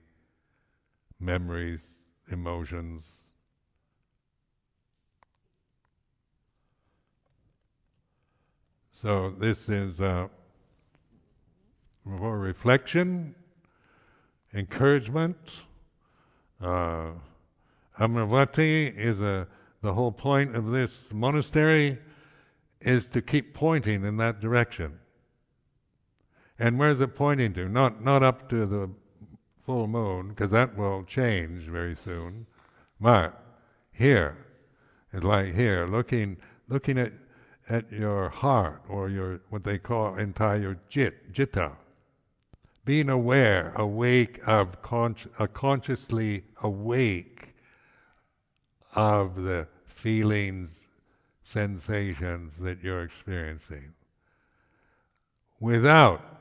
[1.20, 1.90] memories,
[2.32, 3.04] emotions.
[9.02, 10.00] So this is.
[10.00, 10.30] Uh,
[12.06, 13.36] for reflection,
[14.54, 15.36] encouragement.
[16.62, 17.12] Uh,
[18.00, 19.46] Amaravati is a,
[19.82, 21.98] the whole point of this monastery
[22.80, 24.99] is to keep pointing in that direction.
[26.60, 27.70] And where's it pointing to?
[27.70, 28.90] Not not up to the
[29.66, 32.46] full moon, because that will change very soon.
[33.00, 33.42] But
[33.94, 34.46] here,
[35.14, 36.38] it's like here, looking
[36.68, 37.14] looking at
[37.70, 41.72] at your heart or your what they call Thai jit, citta
[42.84, 47.54] being aware, awake of con- uh, consciously awake
[48.96, 50.72] of the feelings,
[51.44, 53.94] sensations that you're experiencing
[55.60, 56.39] without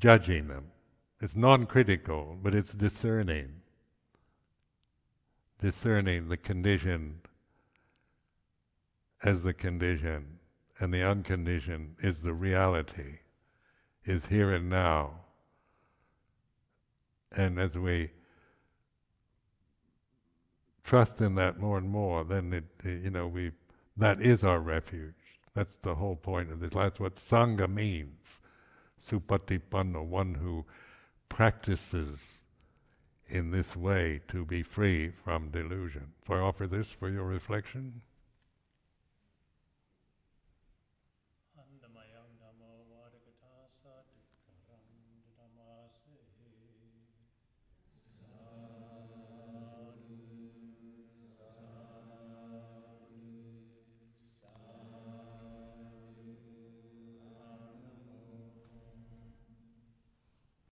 [0.00, 0.72] judging them.
[1.20, 3.60] It's non critical, but it's discerning.
[5.60, 7.20] Discerning the condition
[9.22, 10.38] as the condition,
[10.78, 13.18] and the unconditioned is the reality,
[14.04, 15.20] is here and now
[17.32, 18.10] and as we
[20.82, 23.52] trust in that more and more, then it, you know, we
[23.96, 25.14] that is our refuge.
[25.54, 26.70] That's the whole point of this.
[26.70, 28.40] That's what sangha means.
[29.10, 30.64] Supatipanno, one who
[31.28, 32.42] practices
[33.28, 36.12] in this way to be free from delusion.
[36.26, 38.02] So I offer this for your reflection.